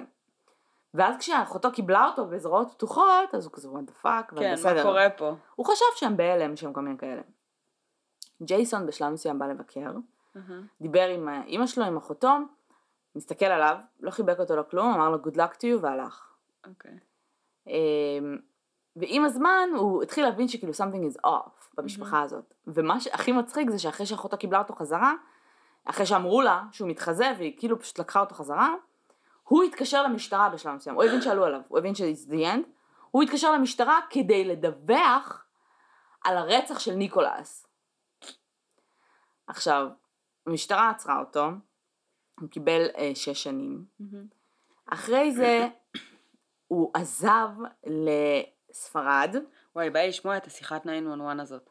[0.95, 4.75] ואז כשאחותו קיבלה אותו בזרועות פתוחות, אז הוא כזה the fuck, אבל כן, בסדר.
[4.75, 5.35] מה קורה פה?
[5.55, 7.21] הוא חשב שהם בהלם, שהם כל מיני כאלה.
[8.41, 9.91] ג'ייסון בשלב מסוים בא לבקר.
[10.81, 12.37] דיבר עם אימא שלו, עם אחותו,
[13.15, 16.33] מסתכל עליו, לא חיבק אותו לכלום, אמר לו good luck to you והלך.
[16.67, 16.97] אוקיי.
[17.67, 18.37] אמ,
[18.95, 22.53] ועם הזמן הוא התחיל להבין שכאילו something is off במשפחה הזאת.
[22.67, 25.13] ומה שהכי מצחיק זה שאחרי שאחותו קיבלה אותו חזרה,
[25.85, 28.73] אחרי שאמרו לה שהוא מתחזה והיא כאילו פשוט לקחה אותו חזרה,
[29.47, 32.67] הוא התקשר למשטרה בשלב מסוים, הוא הבין שעלו עליו, הוא הבין ש-it's the end,
[33.11, 35.45] הוא התקשר למשטרה כדי לדווח
[36.23, 37.67] על הרצח של ניקולס.
[39.47, 39.87] עכשיו,
[40.47, 41.45] המשטרה עצרה אותו,
[42.39, 44.25] הוא קיבל אה, שש שנים, מהמם.
[44.85, 45.67] אחרי זה
[46.67, 47.49] הוא עזב
[47.85, 49.35] לספרד,
[49.75, 51.69] וואי, בא לי לשמוע את השיחת 911 הזאת.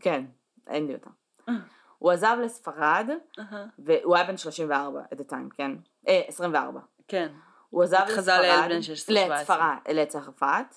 [0.00, 0.24] כן,
[0.66, 1.10] אין לי אותה.
[1.98, 3.66] הוא עזב לספרד, אהה.
[3.78, 5.72] והוא היה בן 34 at the time, כן?
[6.08, 6.80] אה, 24.
[7.08, 7.28] כן.
[7.70, 9.40] הוא עזב לספרד, לילד בן 16, 17.
[9.40, 10.74] לצפרד, לצרפת,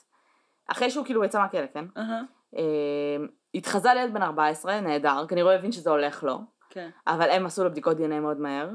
[0.67, 1.85] אחרי שהוא כאילו יצא מהכלא, כן?
[2.57, 2.63] אה,
[3.55, 6.39] התחזה לילד בן 14, נהדר, כנראה הוא הבין שזה הולך לו,
[6.69, 6.89] כן.
[7.07, 8.69] אבל הם עשו לו בדיקות דנ"א מאוד מהר.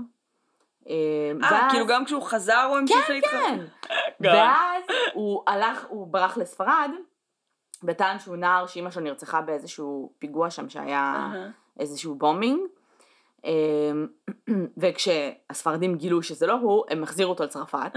[0.88, 0.94] אה,
[1.42, 3.32] אה, כאילו גם כשהוא חזר הוא המשיך להתחזק?
[3.32, 3.58] כן.
[4.22, 4.34] גם.
[4.34, 6.90] ואז הוא הלך, הוא ברח לספרד,
[7.84, 11.28] וטען שהוא נער שאימא שלו נרצחה באיזשהו פיגוע שם שהיה.
[11.80, 12.60] איזשהו בומינג.
[13.46, 14.06] אמ,
[14.80, 17.92] וכשהספרדים גילו שזה לא הוא, הם החזירו אותו לצרפת.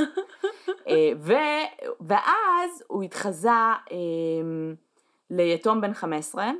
[0.87, 3.49] אה, ו- ואז הוא התחזה
[3.91, 4.75] אמ,
[5.29, 6.51] ליתום בן 15,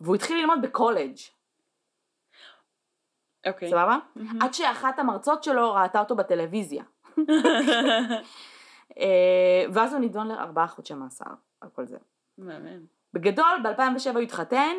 [0.00, 1.16] והוא התחיל ללמוד בקולג',
[3.46, 3.70] אוקיי.
[3.70, 3.98] סבבה?
[4.40, 6.84] עד שאחת המרצות שלו ראתה אותו בטלוויזיה.
[8.98, 11.24] אה, ואז הוא נידון לארבעה חודשי מאסר
[11.60, 11.98] על כל זה.
[12.38, 12.86] מהמם.
[13.14, 14.76] בגדול, ב-2007 הוא התחתן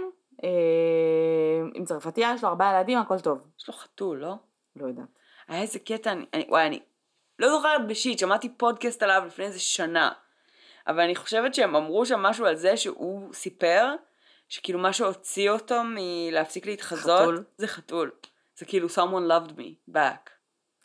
[1.74, 3.40] עם צרפתייה, יש לו ארבעה ילדים, הכל טוב.
[3.60, 4.34] יש לו חתול, לא?
[4.76, 5.08] לא יודעת.
[5.48, 6.80] היה איזה קטע, אני, אני, וואי, אני
[7.40, 10.12] לא זוכרת בשיט, שמעתי פודקאסט עליו לפני איזה שנה.
[10.88, 13.96] אבל אני חושבת שהם אמרו שם משהו על זה שהוא סיפר,
[14.50, 17.44] שכאילו מה שהוציא אותו מלהפסיק להתחזות, חתול.
[17.58, 18.12] זה חתול.
[18.58, 20.30] זה כאילו someone loved me back.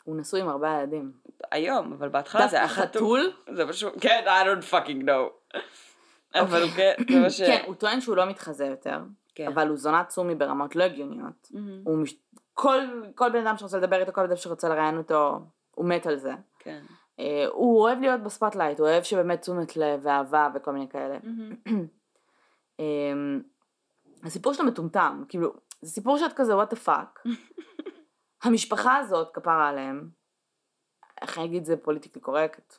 [0.03, 1.11] הוא נשוי עם ארבעה ילדים.
[1.51, 3.33] היום, אבל בהתחלה זה היה חתול.
[3.55, 5.55] זה פשוט, כן, I don't fucking know.
[6.35, 7.41] אבל כן, זה מה ש...
[7.41, 8.97] כן, הוא טוען שהוא לא מתחזה יותר,
[9.35, 9.47] כן.
[9.47, 11.47] אבל הוא זונה צומי ברמות לא הגיוניות.
[11.51, 11.81] מהמם.
[11.85, 12.15] הוא מש...
[12.53, 12.79] כל,
[13.15, 15.39] כל בן אדם שרוצה לדבר איתו, כל בן אדם שרוצה לראיין אותו,
[15.71, 16.33] הוא מת על זה.
[16.59, 16.83] כן.
[17.19, 21.17] אה, הוא אוהב להיות ב spotlight, הוא אוהב שבאמת תשומת לב ואהבה וכל מיני כאלה.
[21.23, 21.55] מהמם.
[22.79, 23.41] אמ,
[24.23, 27.29] הסיפור שלו מטומטם, כאילו, זה סיפור שאת כזה, what the fuck.
[28.43, 30.09] המשפחה הזאת, כפרה עליהם,
[31.21, 32.77] איך אני אגיד זה politically correct?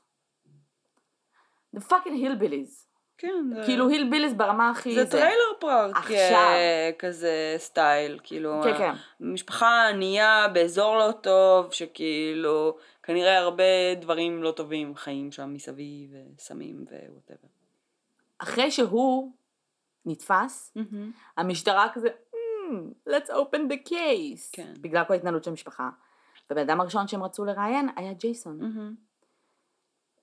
[1.76, 2.93] The fucking hillbillies.
[3.18, 3.50] כן.
[3.64, 4.94] כאילו hillbillies ברמה הכי...
[4.94, 6.12] זה trailer park עכשיו.
[6.34, 8.92] אה, כזה סטייל, כאילו, כן, כן.
[9.20, 16.84] משפחה ענייה באזור לא טוב, שכאילו, כנראה הרבה דברים לא טובים חיים שם מסביב, וסמים
[17.08, 17.48] ו whatever.
[18.38, 19.32] אחרי שהוא
[20.06, 20.74] נתפס,
[21.36, 24.48] המשטרה כזה, "Hmm, let's open the case.
[24.52, 24.72] כן.
[24.80, 25.90] בגלל כל ההתנהלות של המשפחה.
[26.50, 28.60] והבן אדם הראשון שהם רצו לראיין היה ג'ייסון.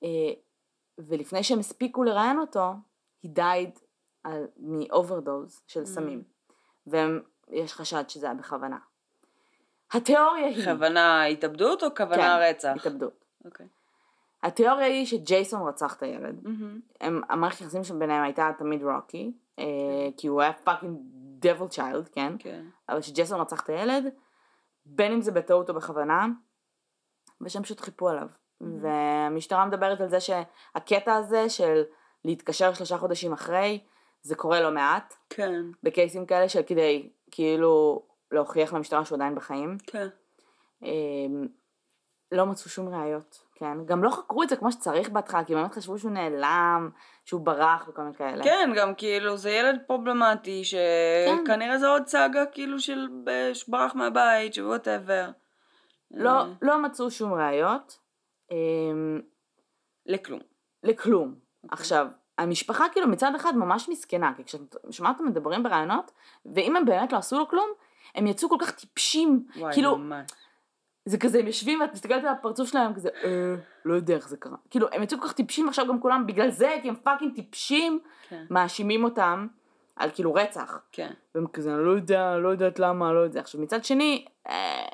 [0.03, 0.07] אה,
[1.07, 2.73] ולפני שהם הספיקו לראיין אותו,
[3.25, 3.79] he died
[4.23, 6.23] על- מ-overdose של סמים.
[6.87, 8.77] ויש חשד שזה היה בכוונה.
[9.91, 10.65] התיאוריה היא...
[10.65, 12.73] כוונה התאבדות או כוונה כן, רצח?
[12.75, 13.25] התאבדות.
[13.45, 13.67] אוקיי.
[14.43, 16.47] התיאוריה היא שג'ייסון רצח את הילד.
[17.01, 19.65] הם, המערכת היחסים שביניהם הייתה תמיד rocky, אה,
[20.17, 20.99] כי הוא היה fucking
[21.39, 22.33] devil child, כן?
[22.39, 22.65] כן.
[22.89, 24.03] אבל שג'ייסון רצח את הילד,
[24.85, 26.27] בין אם זה בטעות או בכוונה,
[27.41, 28.27] ושהם פשוט חיפו עליו.
[28.81, 31.83] והמשטרה מדברת על זה שהקטע הזה של
[32.25, 33.79] להתקשר שלושה חודשים אחרי,
[34.21, 35.61] זה קורה לא מעט, כן.
[35.83, 39.77] בקייסים כאלה של כדי כאילו להוכיח למשטרה שהוא עדיין בחיים.
[39.87, 40.07] כן.
[40.83, 41.47] אמ,
[42.31, 43.85] לא מצאו שום ראיות, כן?
[43.85, 46.89] גם לא חקרו את זה כמו שצריך בהתחלה, כי באמת חשבו שהוא נעלם,
[47.25, 48.43] שהוא ברח וכל מיני כאלה.
[48.43, 51.37] כן, גם כאילו זה ילד פרובלמטי, כן.
[51.43, 55.29] שכנראה זה עוד סאגה כאילו של ב- שברח מהבית, ש whatever.
[56.11, 56.45] לא, אה.
[56.61, 57.97] לא מצאו שום ראיות,
[60.05, 60.39] לכלום.
[60.83, 61.35] לכלום.
[61.63, 61.69] אוקיי.
[61.71, 66.11] עכשיו, המשפחה כאילו מצד אחד ממש מסכנה, כי כשאת שומעת אותם מדברים בראיונות,
[66.55, 67.69] ואם הם באמת לא עשו לו כלום,
[68.15, 70.31] הם יצאו כל כך טיפשים, וואי, כאילו, ממש.
[71.05, 74.37] זה כזה, הם יושבים ואת מסתכלת על הפרצוף שלהם כזה, אה, לא יודע איך זה
[74.37, 74.57] קרה.
[74.69, 77.99] כאילו, הם יצאו כל כך טיפשים עכשיו גם כולם בגלל זה, כי הם fucking טיפשים,
[78.29, 78.45] כן.
[78.49, 79.47] מאשימים אותם
[79.95, 80.79] על כאילו רצח.
[80.91, 81.11] כן.
[81.35, 83.39] והם כזה, אני לא יודע, לא יודעת למה, לא יודע.
[83.39, 84.87] עכשיו, מצד שני, אה,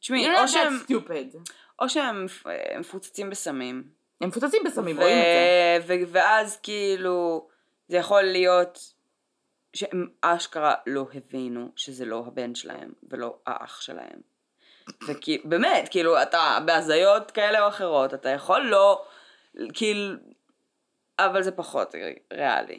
[0.00, 1.52] תשמעי, או שהם, stupid.
[1.82, 3.84] או שהם אה, מפוצצים בסמים.
[4.20, 5.94] הם מפוצצים בסמים, ו- רואים את זה.
[5.94, 7.48] ו- ואז כאילו,
[7.88, 8.94] זה יכול להיות
[9.74, 14.20] שהם אשכרה לא הבינו שזה לא הבן שלהם ולא האח שלהם.
[15.08, 19.04] וכאילו, באמת, כאילו, אתה בהזיות כאלה או אחרות, אתה יכול לא,
[19.74, 20.14] כאילו,
[21.18, 21.94] אבל זה פחות
[22.32, 22.78] ריאלי.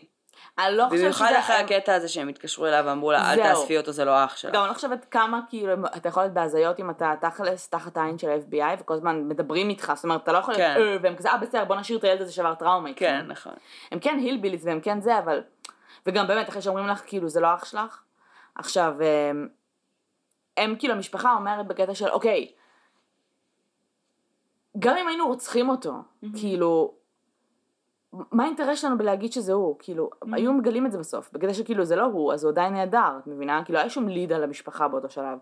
[0.58, 1.40] אני לא חושבת במיוחד שזה...
[1.40, 3.44] אחרי הקטע הזה שהם התקשרו אליו ואמרו לה, אל.
[3.44, 4.54] תאספי אותו, זה לא אח שלך.
[4.54, 8.18] גם אני לא חושבת כמה כאילו אתה יכול להיות בהזיות אם אתה תכלס תחת העין
[8.18, 10.82] של ה-FBI וכל הזמן מדברים איתך, זאת אומרת אתה לא יכול להיות כן.
[10.82, 13.54] אה, והם כזה אה בסדר בוא נשאיר את הילד הזה שעבר טראומה איתך." כן, נכון.
[13.92, 15.42] הם כן הילביליס והם כן זה אבל
[16.06, 18.02] וגם באמת אחרי שאומרים לך כאילו זה לא אח שלך
[18.56, 18.94] עכשיו
[19.32, 19.48] הם,
[20.58, 22.52] הם כאילו המשפחה אומרת בקטע של אוקיי
[24.80, 25.94] גם אם היינו רוצחים אותו
[26.40, 26.94] כאילו
[28.32, 29.76] מה האינטרס שלנו בלהגיד שזה הוא?
[29.80, 33.18] כאילו, היו מגלים את זה בסוף, בקטע שכאילו זה לא הוא, אז הוא עדיין נהדר,
[33.22, 33.62] את מבינה?
[33.66, 35.38] כאילו, היה שום ליד על המשפחה באותו שלב.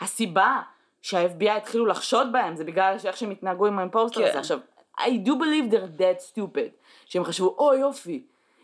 [0.00, 0.60] הסיבה
[1.02, 3.98] שה-FBI התחילו לחשוד בהם זה בגלל שאיך שהם התנהגו עם כן.
[4.22, 4.38] הזה.
[4.38, 4.58] עכשיו,
[4.98, 6.70] I do believe they're dead stupid.
[7.06, 8.22] שהם חשבו, אוי יופי,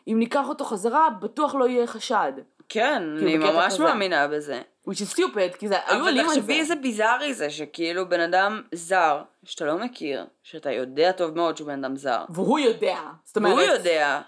[0.09, 2.33] אם ניקח אותו חזרה, בטוח לא יהיה חשד.
[2.69, 3.85] כן, כאילו, אני ממש כזה.
[3.85, 4.63] מאמינה בזה.
[4.89, 6.41] which is stupid, כי זה, היו אבל עולים על זה.
[6.41, 11.57] תחשבי איזה ביזארי זה, שכאילו בן אדם זר, שאתה לא מכיר, שאתה יודע טוב מאוד
[11.57, 13.01] שהוא בן אדם זר, והוא יודע.
[13.25, 14.21] זאת אומרת, והוא יודע,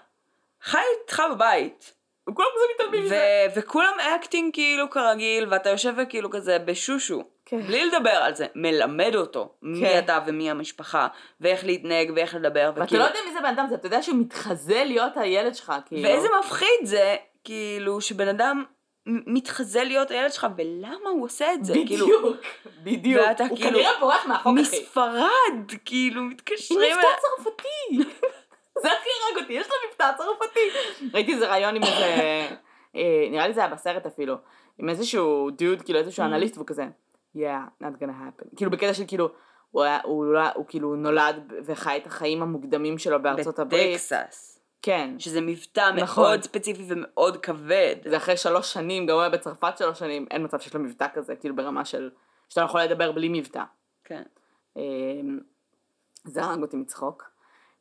[0.61, 1.93] חי איתך בבית,
[2.29, 3.47] וכולם כזה מתעלמים מזה.
[3.55, 7.61] וכולם acting כאילו כרגיל, ואתה יושב וכאילו כזה בשושו, כן.
[7.61, 9.99] בלי לדבר על זה, מלמד אותו מי כן.
[9.99, 11.07] אתה ומי המשפחה,
[11.41, 14.01] ואיך להתנהג ואיך לדבר, ואתה וכאילו, לא יודע מי זה בן אדם, זה, אתה יודע
[14.01, 16.03] שהוא מתחזה להיות הילד שלך, כאילו.
[16.09, 18.63] ואיזה מפחיד זה, כאילו, שבן אדם
[19.07, 22.37] מתחזה להיות הילד שלך, ולמה הוא עושה את זה, כאילו, בדיוק,
[22.83, 23.25] בדיוק.
[23.27, 24.61] ואתה הוא כאילו- כנראה בורח מהחוק אחי.
[24.83, 25.21] מספרד,
[25.85, 28.09] כאילו, עם מתקשרים מבטא צרפתי.
[28.83, 30.59] זה הכי הרג אותי, יש לו מבטא צרפתי.
[31.13, 32.05] ראיתי איזה ראיון עם איזה,
[32.95, 34.35] אה, נראה לי זה היה בסרט אפילו,
[34.79, 36.27] עם איזשהו דיוד, כאילו איזשהו Mm.
[36.27, 36.83] אנליסט, והוא כזה,
[37.37, 37.39] yeah,
[37.83, 38.07] not gonna
[38.41, 38.55] happen.
[38.55, 39.29] כאילו בקטע של כאילו,
[39.71, 43.89] הוא היה- הוא לא- הוא כאילו נולד וחי את החיים המוקדמים שלו בארצות הברית.
[43.91, 44.54] בטקסס,
[44.85, 45.19] כן.
[45.19, 46.23] שזה מבטא נכון.
[46.23, 47.95] מאוד ספציפי ומאוד כבד.
[48.09, 51.07] זה אחרי שלוש שנים, גם הוא היה בצרפת שלוש שנים, אין מצב שיש לו מבטא
[51.13, 52.09] כזה, כאילו ברמה של,
[52.49, 53.63] שאתה לא יכול לדבר בלי מבטא.
[54.03, 54.23] כן.
[54.77, 55.39] אמ,
[56.23, 57.23] זה הרג אותי מצחוק.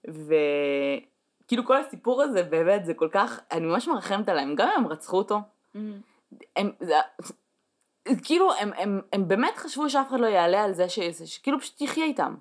[0.04, 4.86] וכאילו כל הסיפור הזה באמת זה כל כך, אני ממש מרחמת עליהם, גם אם הם
[4.86, 5.40] רצחו אותו,
[6.56, 6.94] הם, זה,
[8.24, 11.80] כאילו הם, הם, הם באמת חשבו שאף אחד לא יעלה על זה, ש, שכאילו פשוט
[11.80, 12.34] יחיה איתם.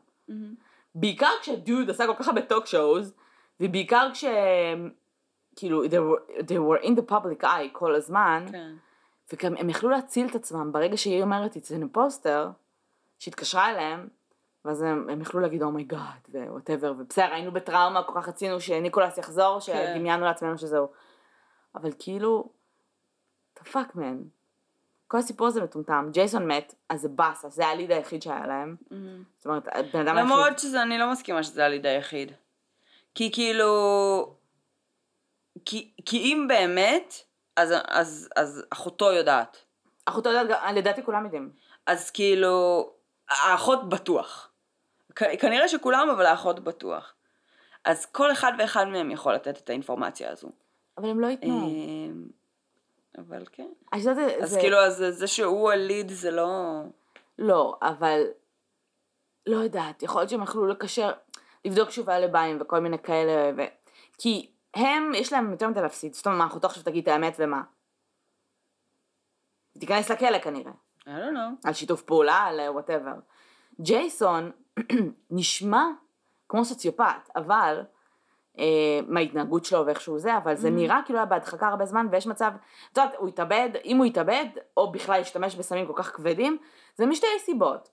[0.96, 3.14] בעיקר כשהדוד עשה כל כך הרבה talk shows,
[3.60, 4.26] ובעיקר כש...
[5.56, 8.74] כאילו, they were, they were in the public eye כל הזמן, כן.
[9.34, 12.48] וגם הם יכלו להציל את עצמם ברגע שהיא אומרת it's an imposter,
[13.20, 14.08] שהתקשרה אליהם,
[14.66, 18.28] ואז הם, הם יכלו להגיד oh my god ו whatever, ובסדר היינו בטראומה, כל כך
[18.28, 20.88] רצינו שניקולס יחזור, שדמיינו לעצמנו שזהו.
[21.76, 22.50] אבל כאילו,
[23.60, 24.24] the fuck man.
[25.08, 28.76] כל הסיפור הזה מטומטם, ג'ייסון מת, אז זה באסה, זה ה lead היחיד שהיה להם.
[29.38, 30.32] זאת אומרת, הבן אדם היחיד.
[30.32, 32.32] למרות שזה, אני לא מסכימה שזה הליד היחיד.
[33.16, 34.36] כי כאילו,
[35.66, 37.14] כי, כי אם באמת,
[37.56, 39.58] אז, אז, אז אחותו יודעת.
[40.06, 41.52] אחותו יודעת, לדעתי כולם יודעים.
[41.86, 42.90] אז כאילו,
[43.30, 44.50] האחות בטוח.
[45.16, 47.14] כנראה שכולם, אבל האחות בטוח.
[47.86, 50.50] אז כל אחד ואחד מהם יכול לתת את האינפורמציה הזו.
[50.98, 51.68] אבל הם לא ייתנו.
[51.68, 52.26] אמ,
[53.18, 53.68] אבל כן.
[53.96, 54.38] חושבת שזה...
[54.44, 56.82] אז זה- כאילו, אז זה שהוא הליד זה לא...
[57.40, 58.22] לא, אבל...
[59.48, 61.12] לא יודעת, יכול להיות שהם יכלו לקשר,
[61.66, 63.62] לבדוק שוב היה לביים וכל מיני כאלה, ו...
[64.18, 66.14] כי הם, יש להם יותר מדי להפסיד.
[66.14, 67.62] זאת אומרת, מה, אחותו עכשיו תגיד את האמת ומה?
[69.80, 70.72] תיכנס לכלא כנראה.
[71.02, 71.68] I don't know.
[71.68, 73.14] על שיתוף פעולה, על וואטאבר.
[73.82, 74.52] ג'ייסון
[75.32, 75.84] נשמע
[76.50, 77.82] כמו סוציופט, אבל
[78.60, 82.28] אה, מההתנהגות שלו ואיך שהוא זה, אבל זה נראה כאילו היה בהדחקה הרבה זמן, ויש
[82.28, 82.52] מצב,
[82.92, 84.46] את יודעת, הוא התאבד, אם הוא התאבד,
[84.78, 86.58] או בכלל השתמש בסמים כל כך כבדים,
[86.96, 87.90] זה משתי סיבות.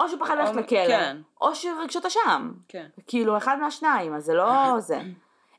[0.00, 1.16] או שהוא פחד ללכת לכלא, כן.
[1.40, 2.52] או שרגשות אשם.
[2.68, 2.86] כן.
[3.06, 5.00] כאילו, אחד מהשניים, אז זה לא זה.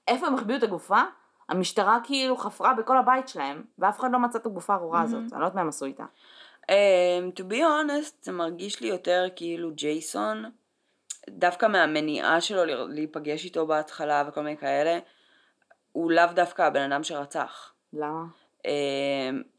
[0.08, 1.02] איפה הם החביאו את הגופה?
[1.50, 5.20] המשטרה כאילו חפרה בכל הבית שלהם, ואף אחד לא מצא את הגופה הארורה הזאת.
[5.32, 6.04] אני לא יודעת מה הם עשו איתה.
[6.64, 10.46] Um, to be honest, זה מרגיש לי יותר כאילו ג'ייסון,
[11.30, 15.00] דווקא מהמניעה שלו להיפגש איתו בהתחלה וכל מיני כאלה,
[15.92, 17.74] הוא לאו דווקא הבן אדם שרצח.
[17.94, 18.24] למה?
[18.64, 18.68] Um,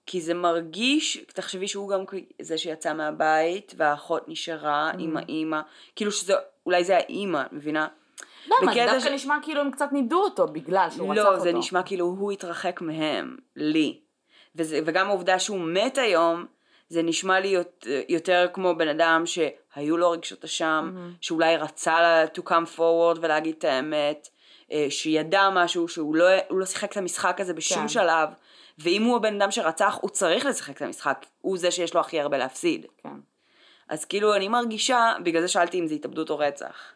[0.07, 2.05] כי זה מרגיש, תחשבי שהוא גם
[2.43, 5.61] זה שיצא מהבית, והאחות נשארה עם האימא,
[5.97, 6.35] כאילו שזה,
[6.67, 7.89] אולי זה האימא, מבינה?
[8.47, 8.57] למה?
[8.61, 11.41] זה בקטע דווקא ש- נשמע כאילו הם קצת נידו אותו בגלל שהוא רצח לא, אותו.
[11.41, 13.99] זה נשמע כאילו הוא התרחק מהם, לי.
[14.57, 16.47] וזה, וגם העובדה שהוא מת היום,
[16.89, 17.57] זה נשמע לי
[18.09, 21.17] יותר, כמו בן אדם שהיו לו רגשות אשם, Mm-hmm.
[21.21, 24.29] שאולי רצה to come forward ולהגיד את האמת,
[24.73, 27.89] אה, שידע משהו, שהוא לא, לא שיחק את המשחק הזה בשום כן.
[27.89, 28.29] שלב,
[28.83, 32.21] ואם הוא הבן אדם שרצח, הוא צריך לשחק את המשחק, הוא זה שיש לו הכי
[32.21, 32.87] הרבה להפסיד.
[32.99, 33.17] כן.
[33.89, 36.93] אז כאילו אני מרגישה, בגלל זה שאלתי אם זה התאבדות או רצח.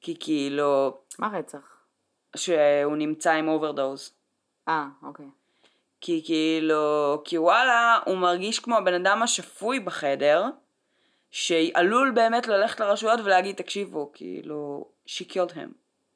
[0.00, 1.78] כי כאילו, מה רצח?
[2.36, 4.12] שהוא נמצא עם overdose.
[4.68, 5.26] אה, אוקיי.
[6.00, 10.44] כי כאילו, כי וואלה, הוא מרגיש כמו הבן אדם השפוי בחדר,
[11.30, 15.72] שעלול באמת ללכת לרשויות ולהגיד, תקשיבו, כאילו, she killed him.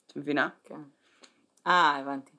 [0.06, 0.48] את מבינה?
[0.64, 0.80] כן.
[1.66, 2.31] אה, הבנתי.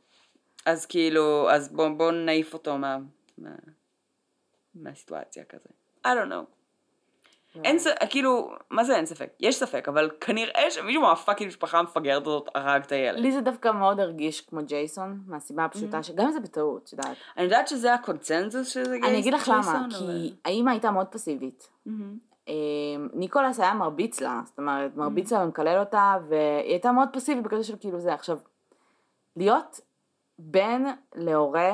[0.66, 2.98] אז כאילו, אז בוא, בוא נעיף אותו מה,
[3.38, 3.50] מה,
[4.76, 5.70] מהסיטואציה כזה.
[6.08, 6.46] I don't know.
[7.64, 9.30] אין ספק, כאילו, מה זה אין ספק?
[9.40, 13.20] יש ספק, אבל כנראה שמישהו מהפאקינג משפחה המפגרת הזאת הרג את הילד.
[13.20, 15.66] לי זה דווקא מאוד הרגיש כמו ג'ייסון, מהסיבה Mm-hmm.
[15.66, 17.18] הפשוטה שגם אם זה בטעות, יודעת.
[17.38, 21.08] אני יודעת שזה הקונצנזוס שזה גייס אני אגיד לך למה, ג'ייסון, כי האימא הייתה מאוד
[21.08, 21.70] פסיבית.
[21.86, 22.18] מהמם.
[22.48, 22.54] אה,
[23.14, 25.00] ניקולס היה מרביץ לה, זאת אומרת, Mm-hmm.
[25.00, 28.14] מרביץ לה ומקלל אותה, והיא הייתה מאוד פסיבית בקטע של כאילו זה.
[28.14, 28.38] עכשיו,
[29.36, 29.80] להיות
[30.46, 30.84] בן
[31.16, 31.72] להורה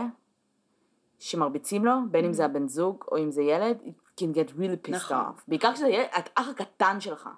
[1.20, 4.88] שמרביצים לו, בין אם זה הבן זוג או אם זה ילד, it can get really
[4.88, 4.96] pissed Mm-hmm.
[4.96, 5.18] נכון.
[5.18, 5.42] off.
[5.48, 7.30] בעיקר כשזה ילד, האח הקטן שלך.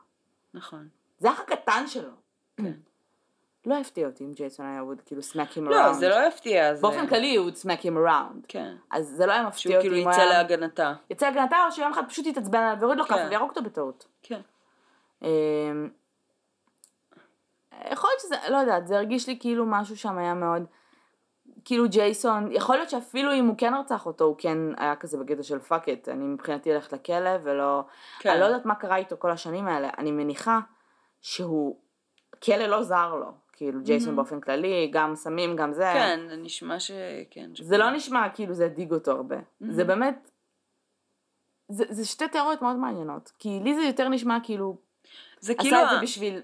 [0.54, 0.88] נכון.
[1.20, 2.10] זה האח הקטן שלו.
[3.66, 5.70] לא הפתיע אותי אם ג'ייסון היה would כאילו smack him around.
[5.70, 6.76] לא, זה לא יפתיע.
[6.76, 8.46] זה- באופן כללי הוא would smack him around.
[8.48, 8.76] כן.
[8.92, 10.26] אז זה לא היה מפתיע שהוא אותי כאילו אם הוא יצא.
[10.26, 10.94] להגנתה.
[11.10, 13.14] יצא להגנתה או שיום אחד פשוט יתעצבן עליו ויוריד לו כן.
[13.16, 14.08] כף ויהרוג אותו בטעות.
[14.24, 14.42] כן.
[15.22, 15.28] אמ,
[17.92, 20.64] יכול להיות שזה, לא יודעת, זה הרגיש לי כאילו משהו שם היה מאוד,
[21.66, 25.44] כאילו ג'ייסון, יכול להיות שאפילו אם הוא כן רצח אותו, הוא כן היה כזה בקטע
[25.44, 27.84] של fuck it, אני מבחינתי הולכת לכלא ולא,
[28.20, 28.30] כן.
[28.30, 30.60] אני לא יודעת מה קרה איתו כל השנים האלה, אני מניחה
[31.22, 31.80] שהוא,
[32.44, 36.80] כלא לא זר לו, כאילו ג'ייסון באופן כללי, גם סמים, גם זה, כן, זה נשמע
[36.80, 36.92] ש...
[37.32, 37.50] כן.
[37.62, 39.38] זה לא נשמע כאילו זה הדאיג אותו הרבה,
[39.70, 40.30] זה באמת,
[41.70, 44.78] זה, זה שתי תיאוריות מאוד מעניינות, כי לי זה יותר נשמע כאילו,
[45.40, 45.78] זה כאילו...
[45.78, 46.42] עשה את זה בשביל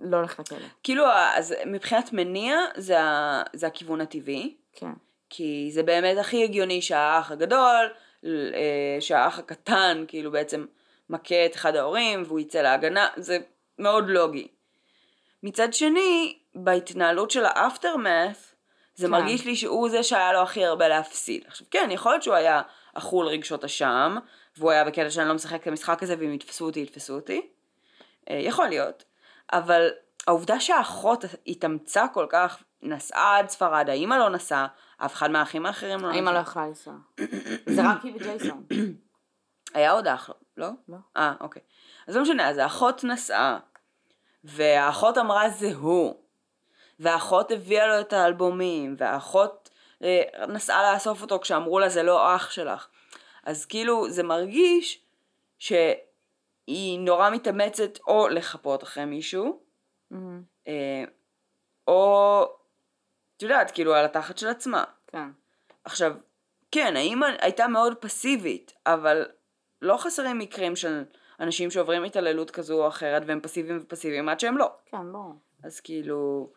[0.00, 0.66] לא ללכת לכלא.
[0.82, 1.04] כאילו,
[1.36, 4.54] אז מבחינת מניע, זה ה- זה הכיוון הטבעי.
[4.72, 4.92] כן.
[5.30, 7.86] כי זה באמת הכי הגיוני שהאח הגדול,
[8.24, 8.30] אה,
[9.00, 10.66] שהאח הקטן כאילו בעצם
[11.10, 13.38] מכה את אחד ההורים והוא יצא להגנה, זה
[13.78, 14.48] מאוד לוגי.
[15.42, 18.54] מצד שני, בהתנהלות של האפטרמאס,
[18.94, 19.12] זה כן.
[19.12, 21.44] מרגיש לי שהוא זה שהיה לו הכי הרבה להפסיד.
[21.46, 22.62] עכשיו כן, יכול להיות שהוא היה
[22.94, 24.16] אכול רגשות אשם,
[24.56, 27.46] והוא היה בקטע שאני לא משחק את המשחק הזה ואם יתפסו אותי, יתפסו אותי.
[28.30, 29.04] אה, יכול להיות.
[29.52, 29.88] אבל
[30.26, 34.66] העובדה שהאחות התאמצה כל כך, נסעה עד ספרד, האמא לא נסעה,
[34.98, 36.32] אף אחד מהאחים האחרים לא האמא נסע.
[36.32, 36.94] לא יכלה לנסוע.
[37.66, 38.64] זה רק היא וג'ייסון.
[39.74, 40.68] היה עוד אח, לא?
[40.88, 40.96] לא.
[41.16, 41.62] אה, אוקיי.
[42.06, 43.58] אז לא משנה, אז האחות נסעה,
[44.44, 46.14] והאחות אמרה זה הוא,
[47.00, 49.70] והאחות הביאה לו את האלבומים, והאחות
[50.02, 52.88] אה, נסעה לאסוף אותו כשאמרו לה זה לא אח שלך.
[53.44, 55.00] אז כאילו זה מרגיש
[56.66, 59.60] שהיא נורא מתאמצת או לחפות אחרי מישהו,
[60.10, 60.42] מהמם.
[60.68, 61.04] אה,
[61.88, 62.42] או,
[63.36, 64.84] את יודעת, כאילו על התחת של עצמה.
[65.06, 65.28] כן.
[65.84, 66.14] עכשיו,
[66.70, 69.26] כן, האמא הייתה מאוד פסיבית, אבל
[69.82, 71.04] לא חסרים מקרים של
[71.40, 74.72] אנשים שעוברים התעללות כזו או אחרת והם פסיביים ופסיביים עד שהם לא.
[74.86, 75.34] כן, ברור.
[75.62, 76.52] אז כאילו,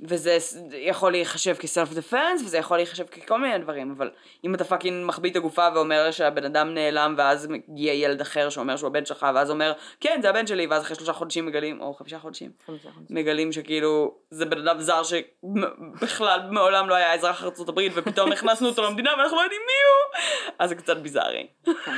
[0.00, 0.38] וזה
[0.72, 4.10] יכול להיחשב כ self defense, וזה יכול להיחשב ככל מיני דברים, אבל
[4.44, 8.76] אם אתה fucking מחביא את הגופה ואומר שהבן אדם נעלם, ואז מגיע ילד אחר שאומר
[8.76, 11.94] שהוא הבן שלך, ואז אומר, כן, זה הבן שלי, ואז אחרי שלושה חודשים מגלים, או
[11.94, 13.16] חמישה חודשים, חמישה חודשים.
[13.16, 18.82] מגלים שכאילו זה בן אדם זר שבכלל מעולם לא היה אזרח הברית, ופתאום הכנסנו אותו
[18.82, 21.46] למדינה ואנחנו לא יודעים מי הוא, אז זה קצת ביזארי.
[21.64, 21.92] כן.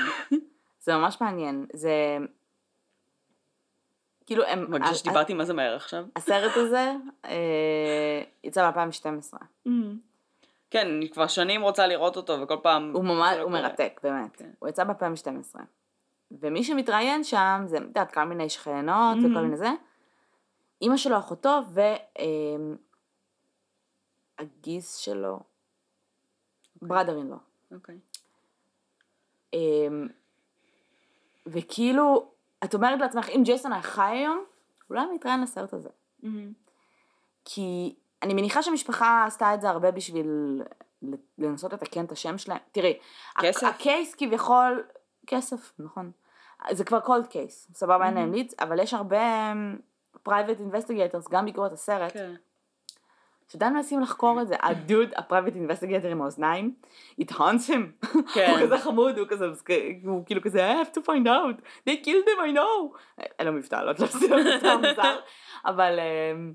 [0.81, 1.67] זה ממש מעניין.
[1.73, 1.91] זה...
[4.29, 4.71] כאילו הם...
[4.71, 6.05] מרגישה שדיברתי מה זה מהר עכשיו.
[6.17, 6.93] הסרט הזה
[7.25, 9.35] אה, יצא ב-2012.
[10.71, 12.93] כן, אני כבר שנים רוצה לראות אותו, וכל פעם...
[12.95, 13.51] הוא ממש, הוא.
[13.51, 14.37] מרתק, באמת.
[14.37, 14.51] כן.
[14.59, 15.59] הוא יצא ב-2012.
[16.31, 19.19] ומי שמתראיין שם זה, את יודעת, כל מיני שכנות.
[19.19, 19.71] וכל מיני זה.
[20.83, 21.61] אימא שלו, אחותו,
[24.39, 25.41] והגיס שלו,
[26.83, 27.37] בראדרין לו.
[27.75, 27.99] אוקיי.
[29.53, 30.09] אמ,
[31.47, 32.31] וכאילו,
[32.65, 34.45] את אומרת לעצמך, אם ג'ייסון היה חי היום,
[34.91, 35.89] אולי אני מתראיין לסרט הזה.
[37.45, 40.63] כי אני מניחה שהמשפחה עשתה את זה הרבה בשביל
[41.39, 42.59] לנסות לתקן את השם שלהם.
[42.73, 42.99] תראי,
[43.39, 43.67] כסף?
[43.67, 44.85] ה case כביכול,
[45.27, 46.11] כסף, נכון.
[46.71, 49.53] זה כבר cold case, סבבה, אין להם leads, אבל יש הרבה
[50.23, 52.35] private investigators, גם בעקבות הסרט, כן.
[53.49, 54.55] שעדיין מנסים לחקור את זה.
[54.63, 56.75] הדוד, ה private investigator עם האוזניים,
[57.21, 58.07] it haunts him.
[58.35, 58.51] כן.
[58.51, 59.47] הוא כזה חמוד, הוא כזה,
[60.05, 62.99] הוא כאילו כזה, I have to find out, they killed them, I know.
[63.39, 65.17] אין לו מבטא, לא יודעת לעשות מבטא מוזר,
[65.65, 66.53] אבל אמ,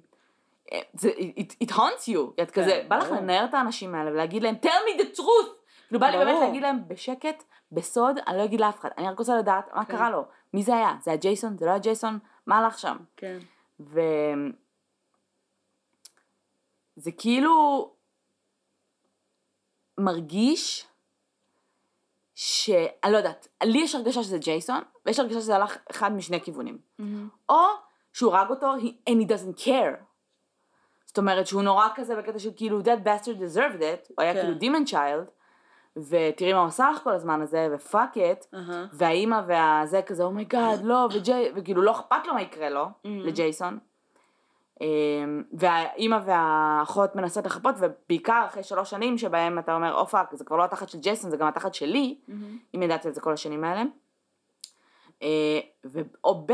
[0.94, 3.12] זה, it, it haunts you, את כזה, בא לך.
[3.12, 5.50] לנער את האנשים האלה ולהגיד להם, tell me the truth.
[5.88, 6.40] כאילו בא לי באמת.
[6.42, 9.98] להגיד להם בשקט, בסוד, אני לא אגיד לאף אחד, אני רק רוצה לדעת מה כן.
[9.98, 12.98] קרה לו, מי זה היה, זה היה ג'ייסון, זה לא היה ג'ייסון, מה הלך שם?
[13.18, 13.38] כן.
[16.96, 17.96] זה כאילו
[19.98, 20.88] מרגיש
[22.36, 22.70] ש...
[23.04, 26.78] אני לא יודעת, לי יש הרגשה שזה ג'ייסון, ויש הרגשה שזה הלך אחד משני כיוונים.
[27.50, 27.64] או
[28.14, 30.04] שהוא הרג אותו, he, and he doesn't care.
[31.06, 34.42] זאת אומרת שהוא נורא כזה בקטע של כאילו that bastard deserved it, הוא היה כן.
[34.42, 35.30] כאילו demon child,
[36.10, 38.86] ותראי מה הוא עשה לך כל הזמן הזה, ו fuck it, אהה.
[38.94, 42.86] והאימא והזה כזה, oh my god, לא, וג'יי, וכאילו לא אכפת לו מה יקרה לו,
[43.06, 43.80] לג'ייסון.
[44.82, 50.46] אמ, והאימא והאחות מנסות לחפות, ובעיקר אחרי שלוש שנים שבהם אתה אומר, oh fuck, זה
[50.46, 52.18] כבר לא התחת של ג'ייסון, זה גם התחת שלי,
[52.76, 53.84] אם ידעתי על זה כל השנים האלה.
[55.22, 55.60] אה,
[56.24, 56.54] או ב',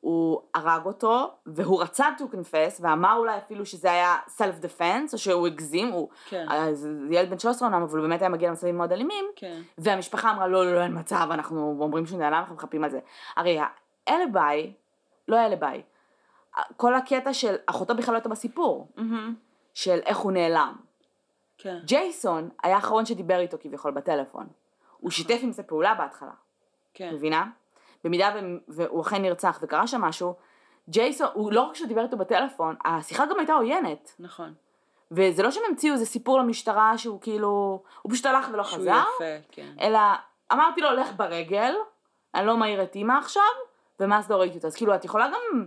[0.00, 5.18] הוא הרג אותו, והוא רצה to confess, ואמר אולי אפילו שזה היה self defense, או
[5.18, 6.46] שהוא הגזים, הוא, כן.
[7.10, 9.60] ילד בן 13 אומנם, אבל הוא באמת היה מגיע למצבים מאוד אלימים, כן.
[9.78, 13.00] והמשפחה אמרה לא, לא, לא, אין מצב, אנחנו אומרים שהוא נעלם, אנחנו מחפים על זה.
[13.36, 13.58] הרי
[14.06, 14.72] האלביי,
[15.28, 15.82] לא האלביי,
[16.76, 18.88] כל הקטע של אחותו בכלל לא הייתה בסיפור,
[19.74, 20.76] של איך הוא נעלם.
[21.58, 21.78] כן.
[21.84, 24.46] ג'ייסון היה האחרון שדיבר איתו כביכול בטלפון.
[25.00, 26.30] הוא שיתף עם זה פעולה בהתחלה,
[26.94, 27.14] כן.
[27.14, 27.46] מבינה?
[28.04, 28.34] במידה
[28.68, 30.34] והוא אכן נרצח וקרה שם משהו,
[30.88, 34.14] ג'ייסון, הוא לא רק שהוא דיבר איתו בטלפון, השיחה גם הייתה עוינת.
[34.18, 34.54] נכון.
[35.10, 39.02] וזה לא שהם המציאו איזה סיפור למשטרה שהוא כאילו, הוא פשוט הלך ולא שהוא חזר.
[39.16, 39.72] יפה, כן.
[39.80, 39.98] אלא
[40.52, 41.74] אמרתי לו לך ברגל,
[42.34, 43.42] אני לא מעיר את אימא עכשיו,
[44.00, 44.66] ומאז לא ראיתי אותו.
[44.66, 45.66] אז כאילו את יכולה גם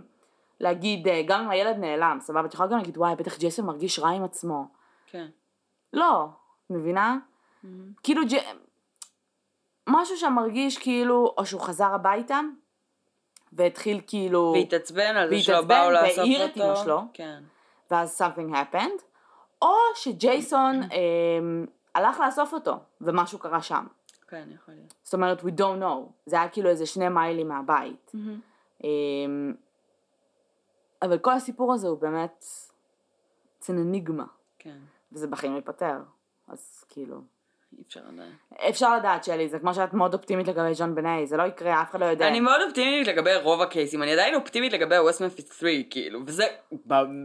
[0.60, 3.98] להגיד, אה, גם אם הילד נעלם, סבבה, את יכולה גם להגיד וואי בטח ג'ייסון מרגיש
[3.98, 4.68] רע עם עצמו.
[5.06, 5.26] כן.
[5.92, 6.26] לא,
[6.70, 7.18] מבינה?
[8.02, 8.36] כאילו ג'...
[9.88, 12.40] משהו שם מרגיש כאילו, או שהוא חזר הביתה,
[13.52, 16.66] והתחיל כאילו, והתעצבן על זה שלא והתעצבן באו לאסוף והעיר את אותו.
[16.66, 17.00] אמא שלו.
[17.12, 17.42] כן.
[17.90, 19.02] ואז something happened,
[19.62, 20.98] או שג'ייסון אה,
[21.94, 23.86] הלך לאסוף אותו, ומשהו קרה שם.
[24.28, 24.94] כן, יכול להיות.
[25.02, 26.12] זאת אומרת, we don't know.
[26.26, 28.12] זה היה כאילו איזה שני מיילים מהבית.
[28.84, 29.54] אמ,
[31.02, 32.44] אבל כל הסיפור הזה הוא באמת,
[33.60, 34.24] זה אניגמה,
[34.58, 34.76] כן.
[35.12, 35.96] וזה בחיים ייפתר.
[36.48, 37.20] אז כאילו,
[37.78, 38.28] אי אפשר לדעת.
[38.68, 41.90] אפשר לדעת שלי, זה כמו שאת מאוד אופטימית לגבי ג'ון בני, זה לא יקרה, אף
[41.90, 42.28] אחד לא יודע.
[42.28, 46.44] אני מאוד אופטימית לגבי רוב הקייסים, אני עדיין אופטימית לגבי ווסט מפיס 3, כאילו, וזה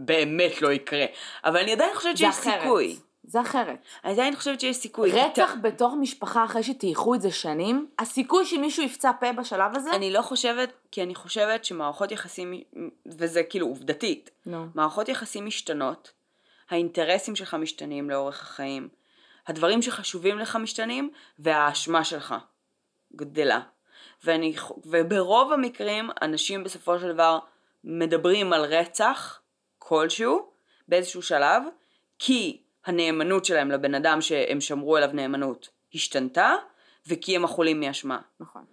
[0.04, 1.04] באמת לא יקרה.
[1.44, 2.60] אבל אני עדיין חושבת שיש אחרת.
[2.60, 2.96] סיכוי.
[3.26, 3.78] זה אחרת.
[4.04, 5.12] אני עדיין חושבת שיש סיכוי.
[5.12, 10.10] רצח בתוך משפחה אחרי שטייחו את זה שנים, הסיכוי שמישהו יפצע פה בשלב הזה, אני
[10.10, 12.54] לא חושבת, כי אני חושבת שמערכות יחסים,
[13.06, 14.66] וזה כאילו עובדתית, נו.
[14.74, 16.12] מערכות יחסים משתנות,
[16.70, 18.88] האינטרסים שלך משתנים לאורך החיים,
[19.46, 22.34] הדברים שחשובים לך משתנים, והאשמה שלך
[23.16, 23.60] גדלה.
[24.24, 24.54] ואני,
[24.86, 27.38] וברוב המקרים אנשים בסופו של דבר
[27.84, 29.40] מדברים על רצח
[29.78, 30.48] כלשהו
[30.88, 31.62] באיזשהו שלב,
[32.18, 36.54] כי הנאמנות שלהם לבן אדם שהם שמרו אליו נאמנות השתנתה,
[37.06, 38.18] וכי הם אכולים מאשמה.
[38.40, 38.64] נכון.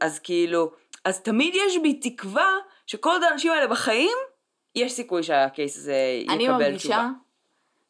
[0.00, 0.72] אז כאילו,
[1.04, 2.48] אז תמיד יש בי תקווה
[2.86, 4.16] שכל עוד האנשים האלה בחיים,
[4.74, 6.58] יש סיכוי שהקייס הזה יקבל אני תשובה.
[6.58, 7.08] מרגישה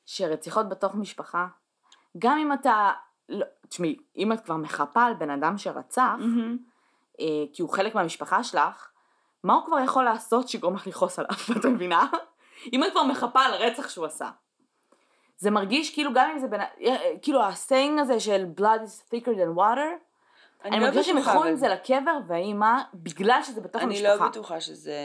[0.07, 1.47] שרציחות בתוך משפחה,
[2.19, 2.91] גם אם אתה,
[3.29, 6.59] לא, תשמעי, אם את כבר מחפה על בן אדם שרצח, מהמם.
[7.21, 8.89] אה, כי הוא חלק מהמשפחה שלך,
[9.45, 12.07] מה הוא כבר יכול לעשות שיגרום לך לכעוס עליו, את מבינה?
[12.73, 14.31] אם את כבר מחפה על הרצח שהוא עשה.
[15.39, 16.61] זה מרגיש כאילו גם אם זה בין...
[17.23, 20.09] כאילו ה saying הזה של blood is thicker than water,
[20.65, 24.25] אני לא מרגישה שהם ילכו עם זה לקבר, והאימא, בגלל שזה בתוך אני המשפחה.
[24.25, 24.97] לא בטוחה שזה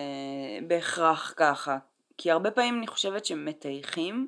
[0.67, 1.77] בהכרח ככה.
[2.17, 4.27] כי הרבה פעמים אני חושבת שמטייחים,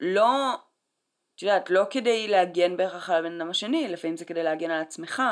[0.00, 0.54] לא,
[1.34, 4.80] את יודעת, לא כדי להגן בהכרח על הבן אדם השני, לפעמים זה כדי להגן על
[4.80, 5.22] עצמך.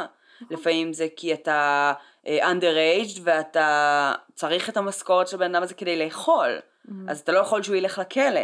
[0.40, 0.57] נכון.
[0.57, 1.92] לפעמים זה כי אתה
[2.24, 6.59] uh, underaged ואתה צריך את המשכורת של הבן אדם הזה כדי לאכול.
[6.59, 6.92] Mm-hmm.
[7.09, 8.40] אז אתה לא יכול שהוא ילך לכלא.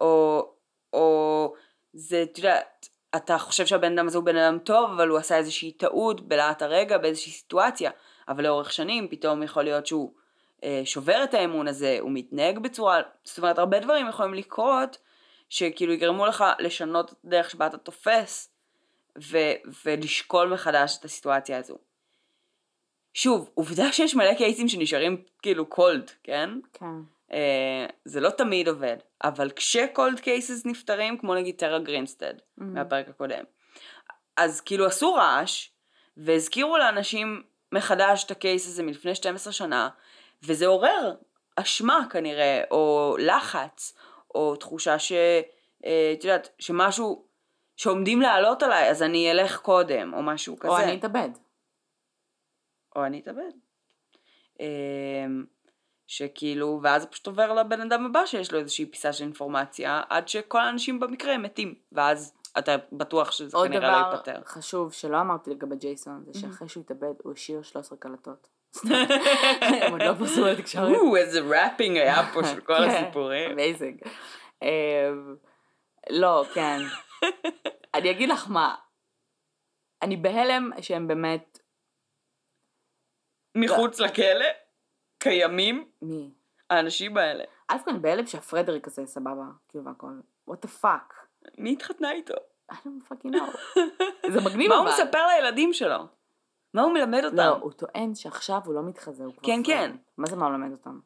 [0.00, 0.48] או,
[0.92, 1.54] או
[1.92, 5.36] זה, את יודעת, אתה חושב שהבן אדם הזה הוא בן אדם טוב, אבל הוא עשה
[5.36, 7.90] איזושהי טעות בלהט הרגע, באיזושהי סיטואציה,
[8.28, 10.12] אבל לאורך שנים פתאום יכול להיות שהוא
[10.64, 14.98] אה, שובר את האמון הזה, הוא מתנהג בצורה, זאת אומרת, הרבה דברים יכולים לקרות,
[15.48, 18.50] שכאילו יגרמו לך לשנות את הדרך שבה אתה תופס,
[19.18, 21.78] ו- ולשקול מחדש את הסיטואציה הזו.
[23.14, 26.50] שוב, עובדה שיש מלא קייסים שנשארים כאילו cold, כן?
[26.72, 26.86] כן.
[27.32, 32.64] אה, זה לא תמיד עובד, אבל כש cold cases נפתרים, כמו נגיד טרה גרינסטד Mm-hmm.
[32.64, 33.44] מהפרק הקודם,
[34.36, 35.68] אז כאילו עשו רעש,
[36.16, 39.88] והזכירו לאנשים מחדש את ה case הזה מלפני 12 שנה,
[40.42, 41.14] וזה עורר
[41.56, 43.98] אשמה כנראה, או לחץ,
[44.34, 45.12] או תחושה ש...
[45.84, 47.24] אה, את יודעת, שמשהו,
[47.76, 50.72] שעומדים לעלות עליי, אז אני אלך קודם, או משהו כזה.
[50.72, 51.28] או אני אתאבד.
[52.96, 53.52] או אני אתאבד.
[56.10, 60.60] שכאילו, ואז פשוט עובר לבן אדם הבא שיש לו איזושהי פיסה של אינפורמציה, עד שכל
[60.60, 64.40] האנשים במקרה מתים, ואז אתה בטוח שזה עוד כנראה לא דבר ייפתר.
[64.44, 68.48] חשוב שלא אמרתי לגבי ג'ייסון, זה שאחרי שהוא התאבד הוא השאיר 13 קלטות.
[69.82, 70.96] הם עוד לא פרסמו לתקשורת.
[70.96, 73.50] או, איזה ראפינג היה פה של כל כן, הסיפורים.
[73.50, 74.08] amazing.
[74.62, 75.36] אמ,
[76.10, 76.78] לא, כן.
[77.94, 78.74] אני אגיד לך מה,
[80.02, 81.58] אני בהלם שהם באמת,
[83.54, 84.46] מחוץ לכלא,
[85.20, 86.30] קיימים מי?
[86.70, 87.44] האנשים האלה.
[87.68, 90.06] א' כל אני בהלם שהפרדריק הזה סבבה, כאילו והכל.
[90.50, 91.14] what the fuck.
[91.58, 92.34] מי התחתנה איתו?
[92.72, 93.80] I don't fucking know.
[94.30, 94.86] זה מגניב מה אבל.
[94.86, 96.06] הוא מספר לילדים שלו?
[96.74, 97.36] מה הוא מלמד אותם?
[97.36, 99.96] לא, הוא טוען שעכשיו הוא לא מתחזה, הוא כבר כן, כן.
[100.18, 100.98] מה זה מה הוא מלמד אותם?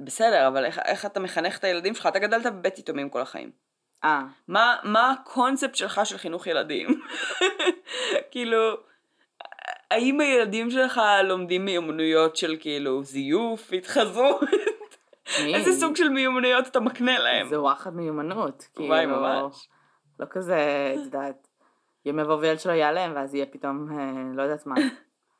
[0.00, 2.06] בסדר, אבל איך, איך אתה מחנך את הילדים שלך?
[2.06, 3.50] אתה גדלת בבית יתומים כל החיים.
[4.04, 7.00] אה, מה, מה הקונספט שלך של חינוך ילדים?
[8.30, 8.76] כאילו,
[9.90, 14.40] האם הילדים שלך לומדים מיומנויות של כאילו זיוף, התחזות?
[15.54, 17.48] איזה סוג של מיומנויות אתה מקנה להם?
[17.48, 18.68] זה וואחד מיומנות.
[18.76, 19.68] וואי, כאילו, ממש.
[20.20, 21.48] לא כזה, את יודעת,
[22.04, 24.74] יום יבוא וילד שלו ייעלם, ואז יהיה פתאום, אה, לא יודעת מה,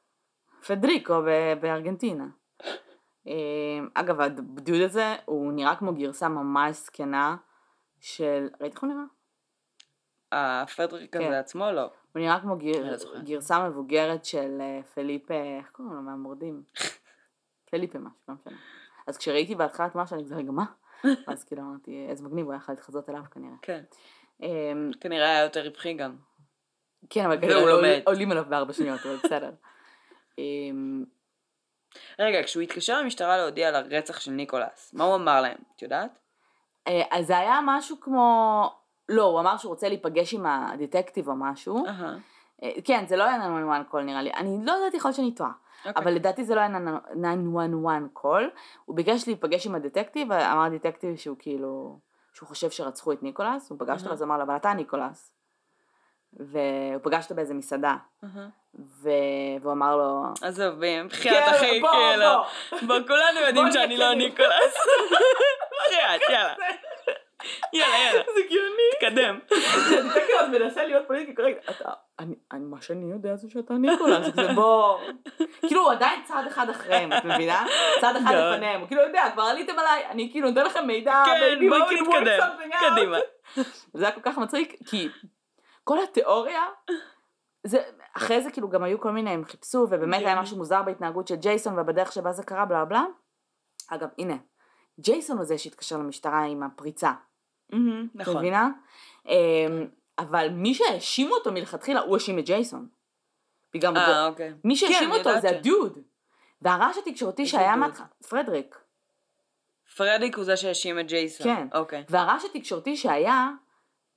[0.66, 1.14] פדריקו
[1.60, 2.26] בארגנטינה.
[3.26, 3.32] אה,
[3.94, 7.36] אגב, הדוד הזה, הוא נראה כמו גרסה ממש זקנה
[8.00, 9.17] של, ראית איך הוא נראה?
[10.32, 11.26] הפדריק כן.
[11.26, 11.82] הזה עצמו לא.
[12.12, 12.54] הוא נראה כמו.
[12.54, 13.20] אני לא.
[13.24, 16.02] גרסה מבוגרת של אה, פליפה, איך קוראים לו?
[16.02, 16.62] מהמורדים.
[17.70, 18.56] פליפה משהו, לא משנה.
[19.06, 20.64] אז כשראיתי בהתחלה תמונה שלו, אני כזה, רגע, מה?
[21.26, 23.54] אז כאילו אמרתי, איזה מגניב, הוא היה יכול להתחזות אליו כנראה.
[23.62, 23.82] כן.
[24.42, 26.16] אמ, כנראה היה יותר רווחי גם.
[27.10, 27.60] כן, אבל כנראה.
[27.60, 29.50] עול- עולים עליו בארבע שניות, אבל בסדר.
[30.38, 31.04] אמ,
[32.18, 35.58] רגע, כשהוא התקשר למשטרה להודיע על הרצח של ניקולס, מה הוא אמר להם?
[35.76, 36.18] את יודעת?
[36.88, 38.70] אה, אז זה היה משהו כמו,
[39.08, 41.84] לא, הוא אמר שהוא רוצה להיפגש עם ה detective או משהו.
[42.62, 44.30] אה, כן, זה לא היה 911 call נראה לי.
[44.30, 45.50] אני לא יודעת, יכול שאני טועה.
[45.86, 46.02] אוקיי.
[46.02, 48.50] אבל לדעתי זה לא היה 911 call.
[48.84, 51.98] הוא ביקש להיפגש עם ה detective, אמר ה detective שהוא כאילו,
[52.32, 54.12] שהוא חושב שרצחו את ניקולס, הוא פגש אותו.
[54.12, 55.32] אז אמר לו, אבל אתה ניקולס.
[56.32, 57.96] והוא פגש אותו באיזה מסעדה.
[58.74, 59.10] ו...
[59.60, 60.74] והוא אמר לו, עזוב,
[61.08, 62.26] בחייאת כן, אחי, בוא, כאילו.
[62.86, 63.08] בוא.
[63.08, 64.18] כולנו יודעים שאני לא נקדם.
[64.18, 64.74] ניקולס.
[65.70, 66.54] בחייאת, יאללה.
[67.72, 68.22] יאללה, יאללה.
[68.36, 69.10] זה גאוני.
[69.10, 69.38] תקדם.
[69.98, 71.92] ה detective עוד מנסה להיות politically correct, אתה,
[72.60, 74.98] מה שאני יודע זה שאתה ניקולס, זה בוא,
[75.66, 77.66] כאילו הוא עדיין צעד אחד אחריהם, את מבינה?
[78.00, 78.52] צעד אחד לא.
[78.52, 82.38] לפניהם, הוא כאילו יודע, כבר עליתם עליי, אני כאילו נותן לכם מידע, כן, בואו נתקדם.
[82.90, 83.18] קדימה.
[83.94, 85.08] זה היה כל כך מצחיק, כי
[85.84, 86.62] כל התיאוריה,
[87.64, 87.78] זה,
[88.16, 90.40] אחרי זה כאילו גם היו כל מיני, הם חיפשו, ובאמת היה כן.
[90.40, 93.04] משהו מוזר בהתנהגות של ג'ייסון ובדרך שבה זה קרה, בלה בלה.
[93.88, 94.36] אגב, הנה,
[95.00, 97.12] ג'ייסון הוא זה שהתקשר למשטרה עם הפריצה.
[97.72, 98.36] מהמם, את נכון.
[98.36, 98.68] מבינה?
[99.26, 99.86] אמ,
[100.18, 102.88] אבל מי שהאשימו אותו מלכתחילה, הוא האשים את ג'ייסון.
[103.74, 104.52] בגלל אה, אוקיי.
[104.64, 105.98] מי כן, שהאשים אני אותו זה הדוד.
[106.62, 107.76] והרעש התקשורתי שהיה?
[107.76, 108.78] מהתחלה, פרדריק.
[109.96, 111.46] פרדיק הוא זה שהאשים את ג'ייסון.
[111.46, 111.66] כן.
[111.74, 112.04] אוקיי.
[112.08, 113.48] והרעש התקשורתי שהיה,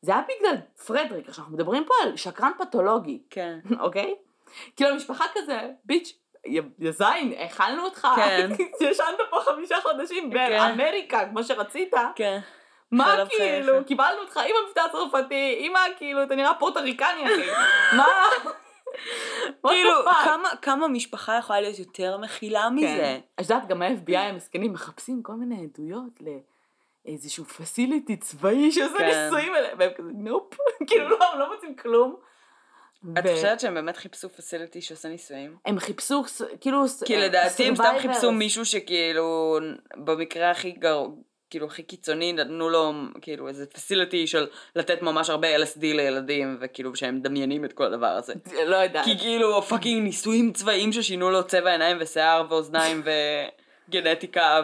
[0.02, 1.30] זה היה בגלל פרדריק.
[1.30, 3.60] עכשיו אנחנו מדברים פה על שקרן פתולוגי, כן.
[3.80, 4.16] אוקיי?
[4.76, 8.50] כאילו המשפחה כזה, ביץ', יא זין, האכלנו אותך, כן.
[8.90, 10.50] ישנת פה חמישה חודשים כן.
[10.50, 11.94] באמריקה, כמו שרצית.
[12.16, 12.40] כן.
[12.92, 13.86] מה כאילו.
[13.86, 15.80] קיבלנו אותך עם המבטא הצרפתי, עם ה...
[15.98, 17.50] כאילו, אתה נראה פורטריקני אחי,
[17.98, 18.06] מה?
[19.68, 19.92] כאילו?
[20.24, 22.88] כמה- כמה משפחה יכולה להיות יותר מכילה מזה?
[22.88, 23.20] כן.
[23.36, 26.20] את יודעת, גם ה-FBI המסכנים מחפשים כל מיני עדויות
[27.06, 29.24] לאיזשהו פסיליטי צבאי שעושה כן.
[29.24, 30.54] ניסויים עליהם, והם כזה נופ,
[30.88, 32.16] כאילו לא, הם לא מוצאים כלום.
[33.20, 35.58] את חושבת שהם באמת חיפשו פסיליטי שעושה ניסויים?
[35.66, 36.24] הם חיפשו,
[36.62, 37.96] כאילו, כי לדעתי הם סתם.
[38.00, 39.58] חיפשו מישהו שכאילו,
[39.96, 41.06] במקרה הכי גר...
[41.52, 42.92] כאילו הכי קיצוני נתנו לו
[43.22, 48.08] כאילו איזה facility של לתת ממש הרבה LSD לילדים וכאילו שהם מדמיינים את כל הדבר
[48.08, 48.34] הזה.
[48.66, 49.06] לא יודעת.
[49.06, 53.04] כי כאילו fucking ניסויים צבאיים ששינו לו צבע עיניים ושיער ואוזניים
[53.90, 54.62] וגנטיקה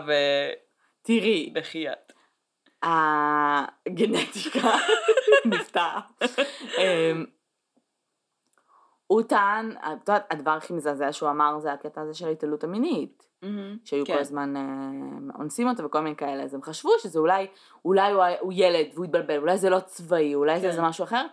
[1.02, 2.14] תראי, ובחייאת.
[2.84, 4.72] הגנטיקה
[5.52, 5.98] נפתר.
[6.78, 7.26] אמ,
[9.08, 13.27] הוא טען, את יודעת, הדבר הכי מזעזע שהוא אמר זה הקטע הזה של ההתעללות המינית.
[13.86, 14.14] שהיו כן.
[14.14, 14.62] כל הזמן אה,
[15.40, 17.48] אונסים אותו וכל מיני כאלה, אז הם חשבו שזה אולי,
[17.86, 20.70] אולי הוא, הוא ילד והוא התבלבל, אולי זה לא צבאי, אולי זה כן.
[20.70, 21.26] איזה משהו אחר,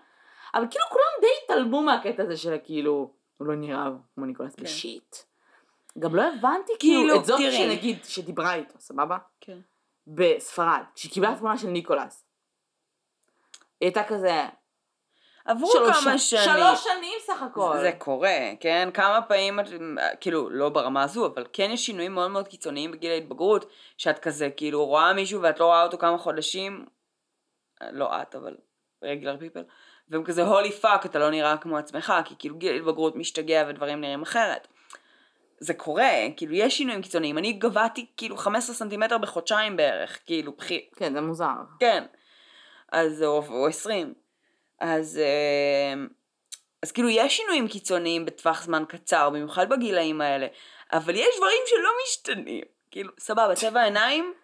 [0.54, 4.62] אבל כאילו כולם די התעלמו מהקטע הזה של כאילו, הוא לא נראה כמו ניקולס כן.
[4.62, 5.16] בשיט.
[5.98, 7.52] גם לא הבנתי כאילו, כאילו, את זאת תראי.
[7.52, 9.18] שנגיד, שדיברה איתו, סבבה?
[9.40, 9.58] כן.
[10.06, 12.24] בספרד, כשהיא קיבלה תמונה של ניקולס.
[13.80, 14.42] היא הייתה כזה,
[15.44, 16.42] עברו שלוש כמה שנים.
[16.44, 17.76] שלוש שנים סך הכל.
[17.80, 18.88] זה קורה, כן?
[18.94, 19.66] כמה פעמים, את-
[20.20, 24.50] כאילו, לא ברמה הזו, אבל כן יש שינויים מאוד מאוד קיצוניים בגיל ההתבגרות, שאת כזה,
[24.50, 26.86] כאילו, רואה מישהו ואת לא רואה אותו כמה חודשים,
[27.90, 28.56] לא את, אבל
[29.02, 29.62] regular people,
[30.08, 34.00] והם כזה, holy fuck, אתה לא נראה כמו עצמך, כי כאילו גיל ההתבגרות משתגע ודברים
[34.00, 34.68] נראים אחרת.
[35.58, 37.38] זה קורה, כאילו, יש שינויים קיצוניים.
[37.38, 40.88] אני גבהתי כאילו 15 סנטימטר בחודשיים בערך, כאילו, בכי...
[40.96, 41.52] כן, זה מוזר.
[41.80, 42.04] כן.
[42.92, 44.14] אז, או, או 20.
[44.84, 46.04] אז, אה,
[46.82, 50.46] אז כאילו יש שינויים קיצוניים בטווח זמן קצר, במיוחד בגילאים האלה,
[50.92, 52.64] אבל יש דברים שלא משתנים.
[52.90, 54.34] כאילו, סבבה, צבע העיניים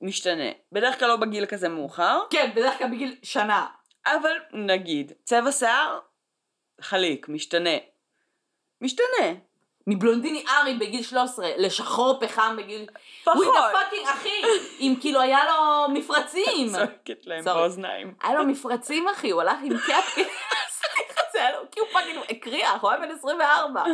[0.00, 0.50] משתנה.
[0.72, 3.66] בדרך כלל לא בגיל כזה מאוחר, כן, בדרך כלל בגיל שנה.
[4.06, 5.98] אבל נגיד, צבע שיער,
[6.80, 7.76] חליק, משתנה.
[8.80, 9.32] משתנה.
[9.86, 12.86] מבלונדיני ארי בגיל 13 לשחור פחם בגיל...
[13.24, 13.36] פחות.
[13.46, 14.30] הוא fucking אחי!
[14.80, 16.68] אם כאילו היה לו מפרצים.
[16.74, 17.44] צועקת להם.
[17.44, 18.14] באוזניים.
[18.22, 20.26] היה לו מפרצים אחי, הוא הלך עם קאפ את
[21.32, 23.84] זה, היה לו- כי הוא פאקינג הקריח, הוא היה בן 24.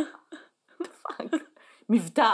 [0.77, 1.41] פאק.
[1.89, 2.33] מבטא.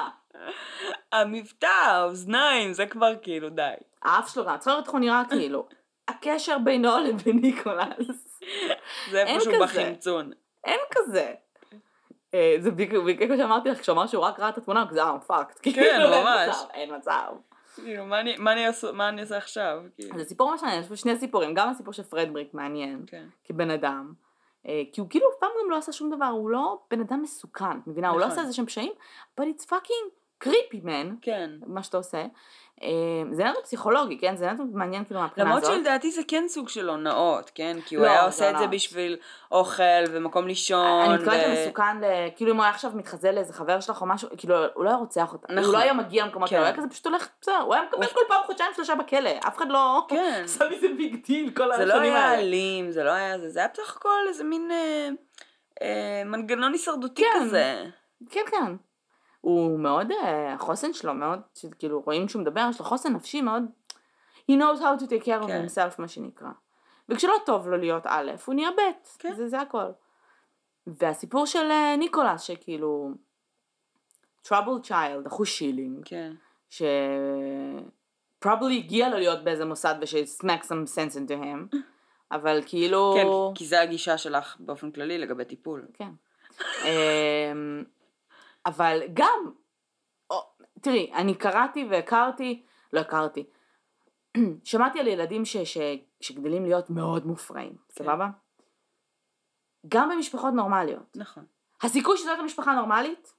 [1.12, 3.70] המבטא, האוזניים, זה כבר כאילו די.
[4.04, 5.68] האף שלו גם, צריך איך הוא נראה כאילו.
[6.08, 8.40] הקשר בינו לבין ניקולס.
[9.12, 9.54] זה איפשהו.
[9.62, 10.32] בחמצון.
[10.64, 11.34] אין כזה.
[12.34, 15.60] אה, זה בדיוק כמו שאמרתי לך, כשאמר שהוא רק ראה את התמונה, כזה, אה, פאקט.
[15.64, 16.56] כן, ממש.
[16.74, 17.32] אין מצב.
[17.76, 18.20] כאילו, מה
[19.10, 19.82] אני- אעשה עכשיו?
[19.96, 20.18] כאילו.
[20.18, 23.24] זה סיפור ממש מעניין, יש פה שני סיפורים, גם הסיפור של פרדריק מעניין, כן.
[23.46, 24.14] כבן אדם,
[24.68, 27.22] אה, כי הוא כאילו אף פעם גם לא עשה שום דבר, הוא לא בן אדם
[27.22, 28.10] מסוכן, מבינה?
[28.10, 28.32] הוא לא נכון.
[28.32, 28.92] עושה איזה שהם פשעים,
[29.40, 30.10] but it's fucking
[30.48, 31.50] creepy man, כן.
[31.68, 32.26] מה שאתה עושה.
[32.84, 32.88] אה,
[33.32, 34.36] זה נתון פסיכולוגי, כן?
[34.36, 35.76] זה נתון מעניין כאילו מהבחינה למרות הזאת.
[35.76, 37.78] שלדעתי זה כן סוג של הונאות, כן?
[37.86, 38.74] כי הוא לא, היה זה עושה את זה הונאות.
[38.76, 39.18] בשביל
[39.52, 40.86] אוכל ומקום לישון.
[41.06, 41.98] אני מתכוונת ו- למסוכן,
[42.36, 44.98] כאילו אם הוא היה עכשיו מתחזה לאיזה חבר שלך או משהו, כאילו הוא לא היה
[44.98, 45.74] רוצח אותה, הוא נכון.
[45.74, 46.56] לא היה מגיע למקומות כן.
[46.56, 48.96] האלה, הוא היה כזה פשוט הולך, בסדר, הוא היה מקבל הוא- כל פעם חודשיים שלושה
[48.96, 50.42] בכלא, אף אחד לא כן.
[50.46, 52.42] עשה מזה big deal כל זה לא השנים היה האלה.
[52.42, 55.10] אלים, זה לא היה זה, זה היה בסך הכל איזה מין אה,
[55.82, 57.46] אה, מנגנון הישרדותי כן.
[57.46, 57.86] כזה.
[58.30, 58.76] כן, כן.
[59.42, 61.40] הוא מאוד, אה, החוסן שלו מאוד,
[61.80, 63.64] כאילו רואים שהוא מדבר, יש לו חוסן נפשי מאוד,
[64.52, 65.66] he knows how to take care of כן.
[65.66, 66.50] himself מה שנקרא.
[67.10, 68.82] וכשלא טוב לו להיות א', הוא נהיה ב',
[69.20, 69.34] כן.
[69.36, 69.86] זה, זה הכל.
[70.88, 73.12] והסיפור של אה, ניקולס, שכאילו,
[74.48, 76.34] troubled child, אחוז שילינג, כן.
[76.70, 76.82] ש...
[78.46, 81.78] probably הגיע לו להיות באיזה מוסד וש-smack some sense into him,
[82.32, 83.14] אבל כאילו...
[83.18, 85.86] כן, כי- כי זה הגישה שלך באופן כללי לגבי טיפול.
[85.94, 86.12] כן.
[88.66, 89.52] אבל גם,
[90.30, 90.42] או,
[90.82, 93.46] תראי, אני קראתי והכרתי, לא הכרתי,
[94.64, 95.78] שמעתי על ילדים ש, ש,
[96.22, 98.04] שגדלים להיות מאוד מופרעים, כן.
[98.04, 98.28] סבבה?
[99.88, 101.16] גם במשפחות נורמליות.
[101.16, 101.46] נכון.
[101.82, 103.34] הסיכוי שזאת המשפחה נורמלית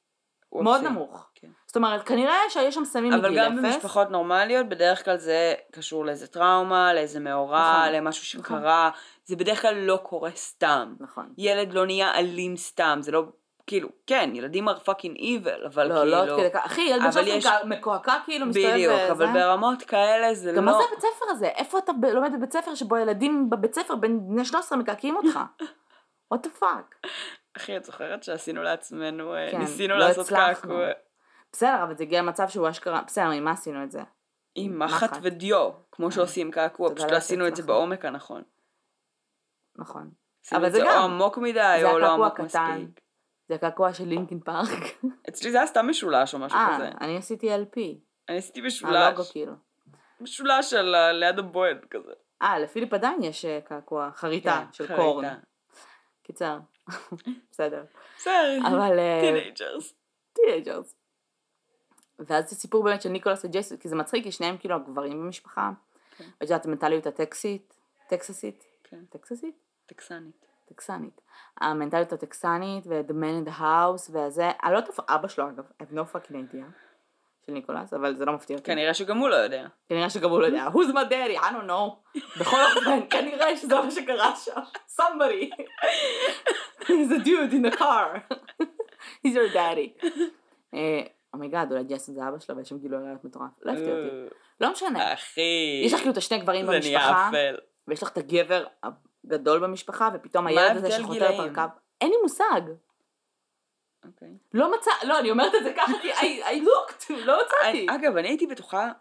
[0.52, 0.90] מאוד אפסי.
[0.90, 1.30] נמוך.
[1.34, 1.48] כן.
[1.66, 3.74] זאת אומרת, כנראה שיש שם סמים אבל מגיל גם אפס.
[3.74, 7.94] במשפחות נורמליות, בדרך כלל זה קשור לאיזה טראומה, לאיזה מאורע, נכון.
[7.94, 8.90] למשהו שקרה.
[9.24, 10.94] זה בדרך כלל לא קורה סתם.
[11.00, 11.32] נכון.
[11.38, 13.24] ילד לא נהיה אלים סתם, זה לא,
[13.70, 16.04] כאילו, כן, ילדים are fucking evil, אבל לא, כאילו...
[16.04, 16.66] לא עד כדי כך.
[16.66, 19.12] אחי, ילד בן אבל 13 יש- מקועקע כאילו, מסתובב בדיוק, וזה.
[19.12, 20.72] אבל ברמות כאלה זה גם לא...
[20.72, 21.46] מה זה הבית ספר הזה?
[21.46, 25.38] איפה אתה ב- לומד בבית ספר שבו ילדים בבית ספר בני 13 מקעקעים אותך?
[26.34, 27.08] what the fuck?
[27.56, 30.28] אחי, את זוכרת שעשינו לעצמנו, אה, כן, ניסינו לא לעשות.
[30.28, 30.86] קעקוע
[31.52, 34.00] בסדר, אבל זה הגיע למצב שהוא אשכרה, בסדר, ממה עשינו את זה?
[34.54, 35.18] עם מחט.
[35.22, 37.62] ודיו, כמו שעושים קעקוע, פשוט לא עשינו את זה.
[37.62, 38.42] בעומק הנכון.
[39.76, 40.10] נכון.
[40.44, 40.98] עשינו אבל את זה זה גם.
[40.98, 42.40] או עמוק מדי זה או לא עמוק.
[42.40, 43.00] מספיק.
[43.50, 44.68] זה הקעקוע של לינקין פארק.
[45.28, 46.88] אצלי זה היה סתם משולש או משהו אה, כזה.
[47.00, 47.80] אני עשיתי LP.
[48.28, 49.32] אני עשיתי הלוגו משולש.
[49.32, 49.52] כאילו.
[50.20, 52.12] משולש ה- ליד הבוהד כזה.
[52.42, 54.96] אה, לפיליפ עדיין יש אה, קעקוע, חריטה כן, של.
[54.96, 55.34] קורן.
[56.22, 56.58] קיצר.
[57.50, 57.84] בסדר.
[58.16, 58.58] בסדר.
[58.68, 58.98] אבל...
[58.98, 59.94] אה, teenagers.
[60.32, 60.94] teenagers.
[62.18, 65.70] ואז זה סיפור באמת של ניקולס וג'ייסון, כי זה מצחיק, כי שניהם כאילו הגברים במשפחה.
[66.16, 66.24] כן.
[66.24, 67.74] ואת יודעת, המנטליות הטקסית,
[68.08, 69.04] טקססית, כן.
[69.10, 69.54] טקססית?
[69.86, 70.46] טקסנית.
[70.74, 71.20] טקסנית.
[71.60, 75.64] המנטליות הטקסנית, ו-The Man in the House, וזה, אני לא יודעת איפה אבא שלו אגב,
[75.82, 76.64] I have no fucking idea,
[77.46, 78.66] של ניקולס, אבל זה לא מפתיע אותי.
[78.66, 79.66] כנראה שגם הוא לא יודע.
[79.88, 82.20] כנראה שגם הוא לא יודע, who's my daddy, I don't know.
[82.40, 84.60] בכל אופן, כנראה שזה מה שקרה שם.
[85.00, 85.50] somebody.
[86.82, 88.36] he's a dude in the car.
[89.26, 90.06] he's your daddy.
[91.34, 93.50] oh my god, אולי ג'ייסון זה אבא שלו, ויש שם גילוי עריות מטורף.
[93.62, 94.34] לא הפתיע אותי.
[94.60, 95.12] לא משנה.
[95.12, 95.82] אחי.
[95.84, 97.56] יש לך כאילו את השני גברים זה נהיה במשפחה, אפל.
[97.88, 98.64] ויש לך את הגבר
[99.24, 101.40] הגדול במשפחה, ופתאום הילד הזה את גילאים?
[101.52, 101.62] הקו.
[102.00, 102.60] אין לי מושג.
[104.06, 104.28] אוקיי.
[104.54, 107.68] לא מצא, לא, אני אומרת את זה ככה, כי I, I looked, לא מצאתי.
[107.70, 108.92] אני- אגב, אני הייתי בטוחה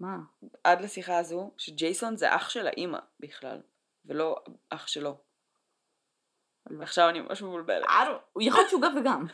[0.00, 0.16] מה?
[0.64, 3.60] עד לשיחה הזו, שג'ייסון זה אח של האימא בכלל,
[4.04, 4.36] ולא
[4.70, 5.16] אח שלו.
[6.82, 7.84] עכשיו אני ממש מבולבלת.
[7.86, 7.90] I
[8.32, 9.26] הוא יכול להיות שהוא גם וגם.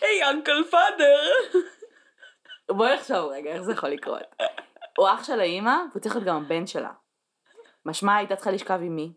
[0.00, 1.20] היי, אנקל פאדר!
[2.70, 4.22] בואי נחשוב רגע, איך זה יכול לקרות.
[4.98, 6.90] הוא אח של האימא, והוא צריך להיות גם הבן שלה.
[7.86, 9.12] משמע הייתה צריכה לשכב עם מי?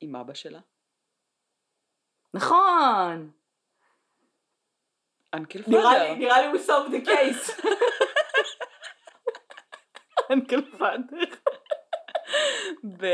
[0.00, 0.60] עם אבא שלה?
[2.34, 3.30] נכון!
[5.34, 6.14] אנקל פאדר.
[6.14, 7.66] נראה לי הוא solved the case.
[10.32, 11.34] אנקל פאדר.
[12.98, 13.04] ב...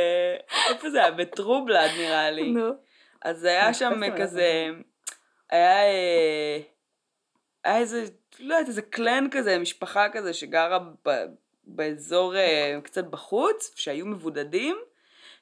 [0.70, 1.10] איפה זה היה?
[1.10, 2.50] בטרובלד נראה לי.
[2.52, 2.70] נו.
[3.22, 4.66] אז היה שם איפה היה כזה...
[5.50, 5.82] היה...
[5.82, 6.58] אה,
[7.64, 8.04] היה איזה...
[8.38, 11.10] לא יודעת, איזה קלן כזה, משפחה כזה שגרה ב...
[11.66, 14.76] באזור אה, קצת בחוץ, שהיו מבודדים,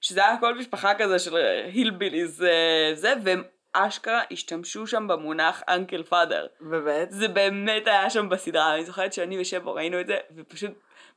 [0.01, 6.03] שזה היה כל משפחה כזה של הילביליז אה, זה, והם אשכרה השתמשו שם במונח אנקל
[6.03, 6.47] פאדר.
[6.61, 7.11] באמת?
[7.11, 10.71] זה באמת היה שם בסדרה, אני זוכרת שאני ושבו ראינו את זה, ופשוט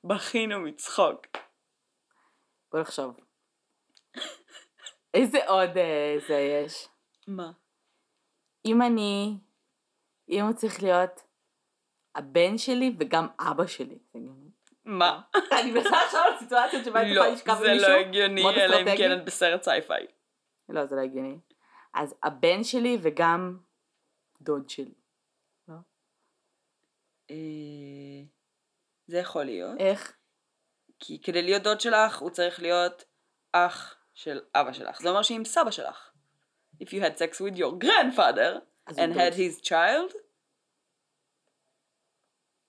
[0.03, 1.27] בכינו מצחוק.
[2.71, 3.19] בוא נחשוב.
[5.13, 6.87] איזה עוד אה, זה יש?
[7.27, 7.51] מה?
[8.65, 9.37] אם אני,
[10.29, 11.21] אם הוא צריך להיות
[12.15, 13.97] הבן שלי וגם אבא שלי.
[14.13, 14.46] זה.
[14.87, 15.21] מה?
[15.59, 17.89] אני מנסה עכשיו על סיטואציות שבה הייתי לא, יכולה לשכב זה עם מישהו.
[17.89, 18.97] לא הגיוני, מאוד אלא אם.
[18.97, 20.05] כן את בסרט sci-fi.
[20.69, 21.39] לא, זה לא הגיוני.
[21.93, 23.57] אז הבן שלי וגם
[24.41, 24.93] דוד שלי.
[27.31, 27.35] אה,
[29.07, 29.79] זה יכול להיות.
[29.79, 30.17] איך?
[30.99, 33.03] כי כדי להיות דוד שלך, הוא צריך להיות
[33.51, 35.01] אח של אבא שלך.
[35.01, 36.11] זה אומר שאם סבא שלך,
[36.83, 40.13] if you had sex with your grandfather and had his child,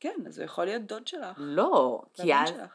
[0.00, 1.34] כן, אז הוא יכול להיות דוד שלך.
[1.36, 2.70] לא, זה כי אז שלך.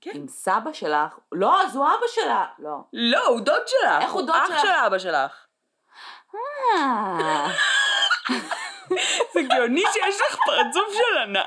[0.00, 0.10] כן.
[0.14, 2.46] עם סבא שלך, לא, אז הוא אבא שלה.
[2.58, 2.76] לא.
[2.92, 4.02] לא, הוא דוד שלך.
[4.02, 4.60] איך הוא דוד אח שלך?
[4.62, 5.46] של אבא שלך.
[6.34, 7.46] אה,
[9.34, 11.44] זה גאוני שיש לך פרצוף של הנאה.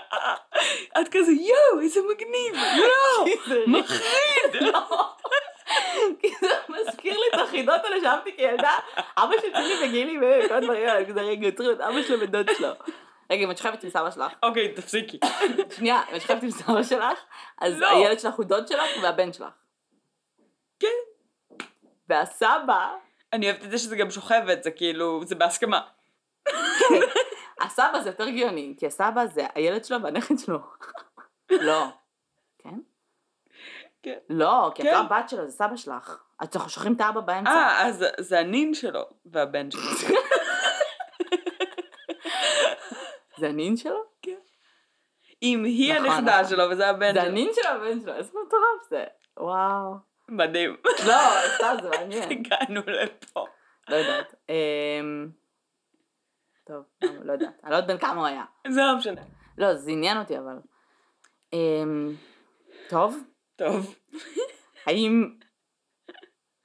[1.01, 2.55] את כזה, יואו, איזה מגניב.
[2.79, 4.55] לא, זה- מחריד.
[4.71, 5.09] לא.
[6.21, 8.71] כי זה מזכיר לי את החידות האלה שאהבתי כילדה.
[9.17, 12.69] אבא של צילי וגילי וכל הדברים האלה, כזה רגע, יוצרים את אבא שלו ודוד שלו.
[13.29, 15.19] רגע, אם את שוכבת עם סבא שלך, אוקיי, תפסיקי.
[15.75, 17.19] שנייה, אם את שוכבת עם סבא שלך,
[17.61, 17.87] אז לא.
[17.87, 19.53] הילד שלך הוא דוד שלך והבן שלך.
[20.79, 20.87] כן.
[22.09, 22.95] והסבא,
[23.33, 25.81] אני אוהבת את זה שזה גם שוכבת, זה כאילו, זה בהסכמה.
[26.45, 26.99] כן,
[27.61, 30.59] הסבא זה יותר גאוני, כי הסבא זה הילד שלו והנכד שלו.
[31.51, 31.87] לא.
[32.59, 32.79] כן?
[34.03, 34.17] כן.
[34.29, 34.93] לא, כי את כן.
[34.93, 36.23] לא הבת שלו, זה סבא שלך.
[36.43, 37.51] את שוכחים את האבא באמצע.
[37.51, 39.81] אה, אז זה הנין שלו והבן שלו.
[43.43, 44.03] זה הנין שלו?
[45.43, 46.49] אם היא נכון, הנכדה נכון.
[46.49, 47.29] שלו וזה הבן זה שלו.
[47.29, 49.03] הנין של הבן שלו, איזה מטורף זה.
[49.39, 49.95] וואו.
[50.29, 50.77] מדהים.
[51.07, 51.13] לא,
[51.55, 52.31] סתם זה מעניין.
[52.31, 53.45] הגענו לפה.
[53.89, 54.35] לא יודעת.
[54.49, 55.29] אמ,
[56.63, 57.59] טוב, לא יודעת.
[57.63, 58.43] אני לא יודעת בן כמה הוא היה.
[58.67, 59.21] זה לא משנה.
[59.57, 60.59] לא, זה עניין אותי אבל.
[61.53, 62.13] אמ,
[62.89, 63.17] טוב,
[63.55, 63.95] טוב.
[64.85, 65.33] האם...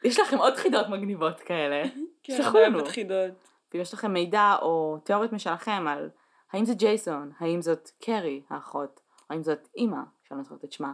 [0.04, 1.82] יש לכם עוד חידות מגניבות כאלה?
[2.22, 2.38] כן.
[2.54, 3.48] אוהבת חידות.
[3.72, 6.10] ואם יש לכם מידע או תיאוריות משלכם על
[6.52, 10.92] האם זה ג'ייסון, האם זאת קרי האחות, האם זאת אימא, שאני לא זוכרת את שמה,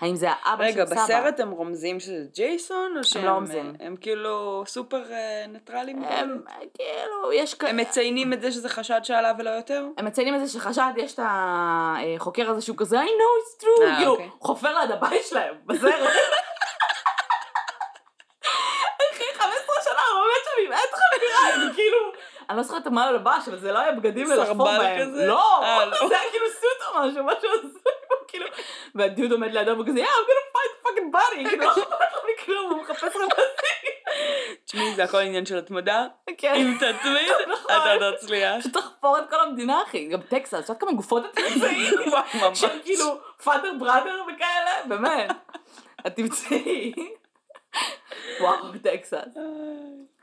[0.00, 1.04] האם זה האבא רגע, של סבא.
[1.04, 3.74] בסרט הם רומזים שזה ג'ייסון, או שהם לא רומזים.
[3.80, 6.04] הם כאילו סופר אה, ניטרלים?
[6.04, 6.42] הם
[6.74, 7.64] כאילו, יש כ...
[7.64, 9.86] הם מציינים את זה שזה חשד שעלה ולא יותר?
[9.98, 13.84] הם מציינים את זה שחשד, יש את החוקר הזה שהוא כזה, I know it's true,
[13.84, 14.30] אה, כאילו, אוקיי.
[14.40, 15.92] חופר ליד הבית שלהם, בסרט.
[19.12, 21.98] אחי, 15 שנה, הוא עומד שם עם עט חפירה, אני כאילו,
[22.50, 25.14] אני לא זוכרת מה הוא לבש, אבל זה לא היה בגדים ללחפור בהם.
[25.14, 26.08] לא, אה, לא.
[26.08, 27.92] זה היה כאילו סוט או משהו, משהו הזוי,
[28.28, 28.46] כאילו,
[28.94, 32.20] והדוד עומד לידו והוא כזה, yeah, I'm gonna find fucking body, כאילו, לא אכפת לו
[32.34, 33.96] מכלום, הוא מחפש רבסים.
[34.64, 36.06] תשמעי, זה הכל עניין של התמדה.
[36.38, 36.54] כן.
[36.54, 37.70] אם תתמיד, נכון.
[37.70, 38.60] אתה תצליח.
[38.60, 41.94] פשוט לחפור את כל המדינה, אחי, גם טקסס, את יודעת כמה גופות אתם נמצאים?
[42.12, 42.60] וואי, ממש.
[42.60, 45.30] של כאילו פאדר בראדר וכאלה, באמת.
[46.06, 46.92] את תמצאי.
[48.40, 49.36] וואו, טקסס.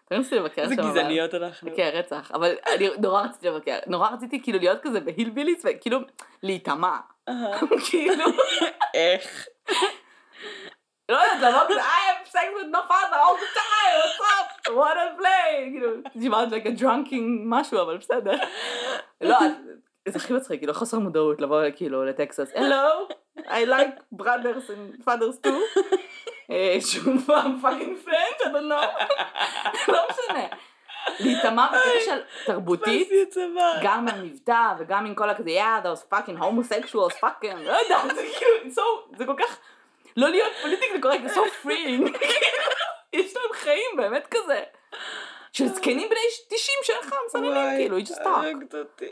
[0.08, 1.70] אתם רוצים לבקר איזה שם, אבל- גזעניות אנחנו.
[1.76, 6.00] כן, רצח, אבל אני נורא רציתי לבקר, נורא רציתי כאילו להיות כזה בהילביליס וכאילו
[6.44, 6.98] להיטמע.
[7.90, 8.26] כאילו,
[8.94, 9.48] איך?
[11.10, 14.72] לא יודעת, לבוא כזה, I have sex with my father all the time, what's up,
[14.74, 18.32] what I play, כאילו, נשמעת like a drunking משהו, אבל בסדר.
[19.22, 19.38] לא,
[20.10, 25.48] זה הכי מצחיק, כאילו חוסר מודעות לבוא כאילו לטקסס, hello, I like brothers and fathers
[25.48, 25.80] too,
[26.80, 29.04] שהוא פעם פאקינג פרנד, don't know,
[29.88, 30.48] לא משנה.
[31.20, 33.10] להיטמע בקטע של תרבותית.
[33.84, 38.76] גם מהמבטא וגם עם כל הכזה, yeah, those fucking homosexuals, fucking, לא יודעת, זה כאילו,
[38.76, 39.58] so, זה כל כך,
[40.18, 42.18] לא להיות פוליטיקלי קורקט, זה so freeing,
[43.14, 44.64] יש להם חיים באמת כזה,
[45.54, 49.06] של זקנים בני 90 שאין לך מסננים, כאילו, you just talk.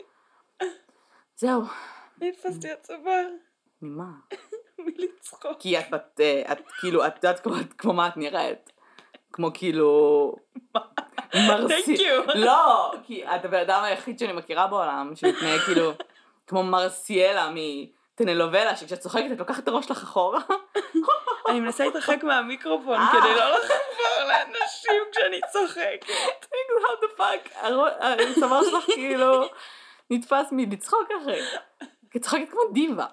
[1.36, 1.62] זהו,
[2.20, 3.20] נתפסתי הצבא.
[3.82, 4.04] ממה?
[4.86, 5.56] מלצחוק.
[5.58, 8.70] כי את בת, אה, את כאילו, את יודעת כמו- כמו מה את נראית,
[9.32, 10.34] כמו כאילו,
[11.34, 11.96] מרסי.
[12.34, 15.92] לא, כי את הבן אדם היחיד שאני מכירה בעולם, שמתנהג כאילו,
[16.46, 20.40] כמו מרסיאלה מטנלובלה, שכשאת צוחקת את לוקחת את הראש שלך אחורה.
[21.48, 23.08] אני מנסה להתרחק מהמיקרופון אה.
[23.12, 26.04] כדי לא לחבור לאנשים כשאני צוחקת.
[26.82, 27.66] how the fuck,
[28.30, 29.42] הצוואר שלך כאילו
[30.10, 31.40] נתפס מלצחוק אחרי.
[32.12, 33.06] כי את צוחקת כמו דיבה.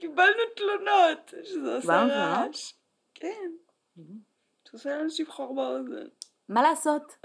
[0.00, 2.06] קיבלנו תלונות שזה עושה?
[2.10, 2.72] רעש.
[3.14, 3.50] כן.
[3.96, 6.06] זה עושה לאנשים חור באוזן.
[6.48, 7.16] מה לעשות?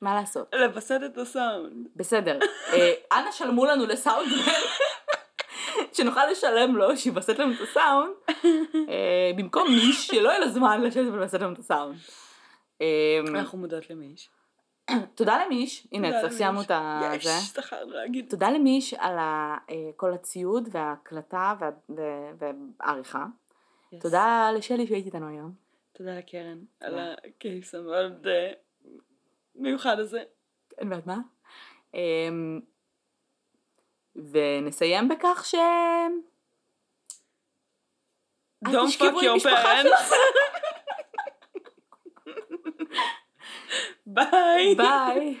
[0.00, 0.54] מה לעשות?
[0.54, 1.88] לווסת את הסאונד.
[1.96, 2.38] בסדר,
[2.72, 4.36] אה, אנא שלמו לנו לסאונדמן,
[5.92, 8.14] שנוכל לשלם לו, שיווסת לנו את הסאונד,
[8.88, 11.98] אה, במקום מיש שלא יהיה לו זמן לשבת ולווסת לנו את הסאונד.
[12.82, 14.30] אה, אנחנו מודות למיש.
[15.14, 16.66] תודה למיש, הנה, אז סיימנו את.
[16.66, 16.74] זה.
[17.14, 18.30] יש, להגיד.
[18.30, 19.56] תודה למיש על אה,
[19.96, 21.54] כל הציוד וההקלטה
[22.38, 23.26] והעריכה.
[24.00, 25.52] תודה לשלי שהיית איתנו היום.
[25.92, 26.98] תודה לקרן על.
[26.98, 28.52] הקייס המאוד אה,
[29.54, 30.22] מיוחד הזה.
[30.80, 31.18] אני יודעת מה.
[31.94, 32.60] אמ,
[34.16, 35.54] ונסיים בכך ש...
[38.64, 40.12] Don't fuck your parents.
[44.14, 44.74] Bye.
[44.76, 45.36] Bye.